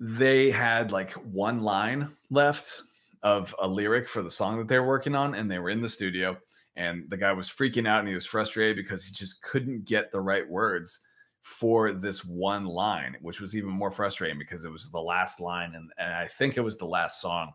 they 0.00 0.50
had 0.50 0.90
like 0.90 1.12
one 1.12 1.60
line 1.60 2.08
left 2.30 2.80
of 3.22 3.54
a 3.60 3.68
lyric 3.68 4.08
for 4.08 4.22
the 4.22 4.30
song 4.30 4.56
that 4.56 4.66
they 4.66 4.78
were 4.78 4.86
working 4.86 5.14
on 5.14 5.34
and 5.34 5.50
they 5.50 5.58
were 5.58 5.68
in 5.68 5.82
the 5.82 5.88
studio 5.88 6.34
and 6.76 7.04
the 7.10 7.16
guy 7.16 7.32
was 7.32 7.50
freaking 7.50 7.86
out 7.86 7.98
and 7.98 8.08
he 8.08 8.14
was 8.14 8.24
frustrated 8.24 8.74
because 8.74 9.04
he 9.04 9.12
just 9.12 9.42
couldn't 9.42 9.84
get 9.84 10.10
the 10.10 10.20
right 10.20 10.48
words 10.48 11.00
for 11.42 11.92
this 11.92 12.24
one 12.24 12.66
line, 12.66 13.16
which 13.22 13.40
was 13.40 13.56
even 13.56 13.70
more 13.70 13.90
frustrating 13.90 14.38
because 14.38 14.64
it 14.64 14.70
was 14.70 14.90
the 14.90 15.00
last 15.00 15.40
line 15.40 15.74
and, 15.74 15.90
and 15.98 16.12
I 16.12 16.26
think 16.26 16.56
it 16.56 16.62
was 16.62 16.78
the 16.78 16.86
last 16.86 17.20
song. 17.20 17.52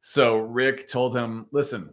So 0.00 0.38
Rick 0.38 0.88
told 0.88 1.16
him, 1.16 1.46
listen, 1.50 1.90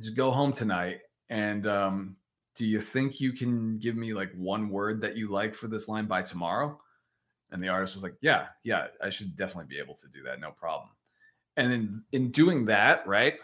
just 0.00 0.16
go 0.16 0.30
home 0.30 0.52
tonight 0.52 0.98
and 1.30 1.66
um, 1.66 2.16
do 2.54 2.66
you 2.66 2.80
think 2.80 3.20
you 3.20 3.32
can 3.32 3.78
give 3.78 3.96
me 3.96 4.14
like 4.14 4.32
one 4.36 4.70
word 4.70 5.00
that 5.00 5.16
you 5.16 5.30
like 5.30 5.54
for 5.54 5.66
this 5.66 5.88
line 5.88 6.06
by 6.06 6.22
tomorrow? 6.22 6.80
And 7.50 7.62
the 7.62 7.68
artist 7.68 7.94
was 7.94 8.02
like, 8.02 8.14
yeah, 8.20 8.46
yeah, 8.62 8.86
I 9.02 9.10
should 9.10 9.36
definitely 9.36 9.68
be 9.68 9.80
able 9.80 9.94
to 9.96 10.08
do 10.08 10.22
that. 10.24 10.40
No 10.40 10.50
problem. 10.50 10.90
And 11.56 11.72
in, 11.72 12.02
in 12.12 12.30
doing 12.30 12.64
that, 12.66 13.06
right, 13.06 13.34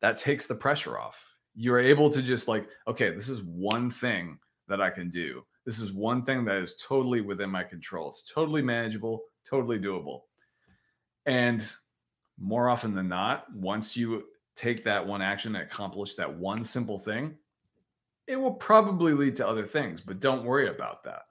that 0.00 0.18
takes 0.18 0.46
the 0.46 0.54
pressure 0.54 0.98
off. 0.98 1.22
You're 1.54 1.78
able 1.80 2.10
to 2.10 2.20
just 2.22 2.48
like, 2.48 2.68
okay, 2.88 3.10
this 3.10 3.28
is 3.28 3.42
one 3.42 3.90
thing 3.90 4.38
that 4.68 4.80
I 4.80 4.90
can 4.90 5.08
do 5.08 5.44
this 5.64 5.78
is 5.78 5.92
one 5.92 6.22
thing 6.22 6.44
that 6.44 6.56
is 6.56 6.76
totally 6.76 7.20
within 7.20 7.50
my 7.50 7.62
control. 7.62 8.08
It's 8.08 8.22
totally 8.22 8.62
manageable, 8.62 9.22
totally 9.48 9.78
doable. 9.78 10.22
And 11.26 11.66
more 12.38 12.68
often 12.68 12.94
than 12.94 13.08
not, 13.08 13.52
once 13.54 13.96
you 13.96 14.24
take 14.56 14.84
that 14.84 15.06
one 15.06 15.22
action 15.22 15.56
and 15.56 15.64
accomplish 15.64 16.14
that 16.16 16.32
one 16.32 16.64
simple 16.64 16.98
thing, 16.98 17.34
it 18.26 18.36
will 18.36 18.54
probably 18.54 19.12
lead 19.12 19.34
to 19.36 19.46
other 19.46 19.64
things, 19.64 20.00
but 20.00 20.20
don't 20.20 20.44
worry 20.44 20.68
about 20.68 21.02
that. 21.04 21.22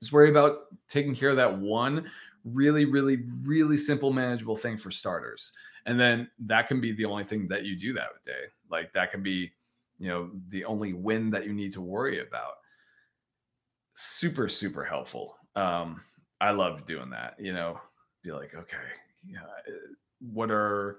Just 0.00 0.12
worry 0.12 0.30
about 0.30 0.66
taking 0.88 1.14
care 1.14 1.30
of 1.30 1.36
that 1.36 1.58
one 1.58 2.10
really, 2.44 2.84
really, 2.84 3.18
really 3.42 3.76
simple, 3.76 4.12
manageable 4.12 4.56
thing 4.56 4.78
for 4.78 4.90
starters. 4.90 5.52
And 5.86 5.98
then 5.98 6.28
that 6.46 6.68
can 6.68 6.80
be 6.80 6.92
the 6.92 7.04
only 7.04 7.24
thing 7.24 7.48
that 7.48 7.64
you 7.64 7.76
do 7.76 7.92
that 7.94 8.08
day. 8.24 8.44
Like 8.70 8.92
that 8.94 9.10
can 9.10 9.22
be, 9.22 9.52
you 9.98 10.08
know, 10.08 10.30
the 10.48 10.64
only 10.64 10.92
win 10.92 11.30
that 11.30 11.44
you 11.46 11.52
need 11.52 11.72
to 11.72 11.80
worry 11.80 12.26
about 12.26 12.54
super 14.00 14.48
super 14.48 14.84
helpful. 14.84 15.36
Um 15.56 16.00
i 16.40 16.50
love 16.50 16.86
doing 16.86 17.10
that 17.10 17.34
you 17.38 17.52
know 17.52 17.78
be 18.22 18.32
like 18.32 18.54
okay 18.54 18.76
yeah 19.26 19.40
uh, 19.40 19.72
what 20.20 20.50
are 20.50 20.98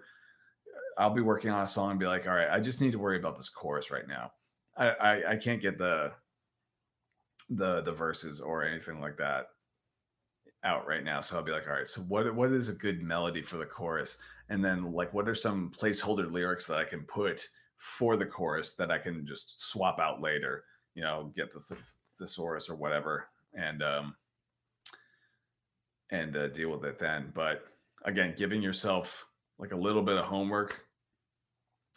i'll 0.98 1.14
be 1.14 1.22
working 1.22 1.50
on 1.50 1.64
a 1.64 1.68
song 1.68 1.92
and 1.92 2.00
be 2.00 2.06
like 2.06 2.28
all 2.28 2.34
right 2.34 2.50
i 2.52 2.60
just 2.60 2.82
need 2.82 2.92
to 2.92 3.00
worry 3.00 3.18
about 3.18 3.36
this 3.38 3.50
chorus 3.50 3.92
right 3.92 4.08
now. 4.08 4.32
I 4.78 4.90
i, 4.90 5.32
I 5.32 5.36
can't 5.36 5.62
get 5.62 5.78
the 5.78 6.12
the 7.50 7.82
the 7.82 7.92
verses 7.92 8.40
or 8.40 8.64
anything 8.64 9.02
like 9.02 9.18
that 9.18 9.48
out 10.64 10.88
right 10.88 11.04
now. 11.04 11.22
So 11.22 11.38
i'll 11.38 11.44
be 11.44 11.52
like 11.52 11.68
all 11.68 11.74
right 11.74 11.88
so 11.88 12.02
what 12.02 12.34
what 12.36 12.52
is 12.52 12.70
a 12.70 12.74
good 12.74 13.02
melody 13.02 13.42
for 13.42 13.58
the 13.58 13.66
chorus? 13.66 14.18
And 14.50 14.64
then 14.64 14.92
like 14.92 15.14
what 15.14 15.28
are 15.30 15.36
some 15.36 15.72
placeholder 15.78 16.32
lyrics 16.32 16.68
that 16.68 16.78
i 16.78 16.84
can 16.84 17.02
put 17.04 17.48
for 17.78 18.16
the 18.16 18.26
chorus 18.26 18.76
that 18.76 18.92
i 18.92 18.98
can 19.00 19.26
just 19.26 19.60
swap 19.60 19.98
out 20.00 20.22
later 20.22 20.66
you 20.94 21.02
know 21.02 21.32
get 21.36 21.52
the 21.52 21.62
thesaurus 22.22 22.70
or 22.70 22.76
whatever, 22.76 23.28
and 23.54 23.82
um, 23.84 24.16
and 26.12 26.38
uh, 26.38 26.48
deal 26.50 26.70
with 26.70 26.86
it 26.86 27.00
then. 27.00 27.32
But 27.34 27.66
again, 28.06 28.34
giving 28.38 28.62
yourself 28.62 29.26
like 29.60 29.72
a 29.72 29.78
little 29.78 30.04
bit 30.04 30.18
of 30.18 30.26
homework 30.26 30.86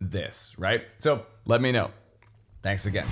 this, 0.00 0.56
right? 0.58 0.82
So 0.98 1.24
let 1.44 1.60
me 1.60 1.70
know. 1.70 1.92
Thanks 2.62 2.84
again. 2.84 3.06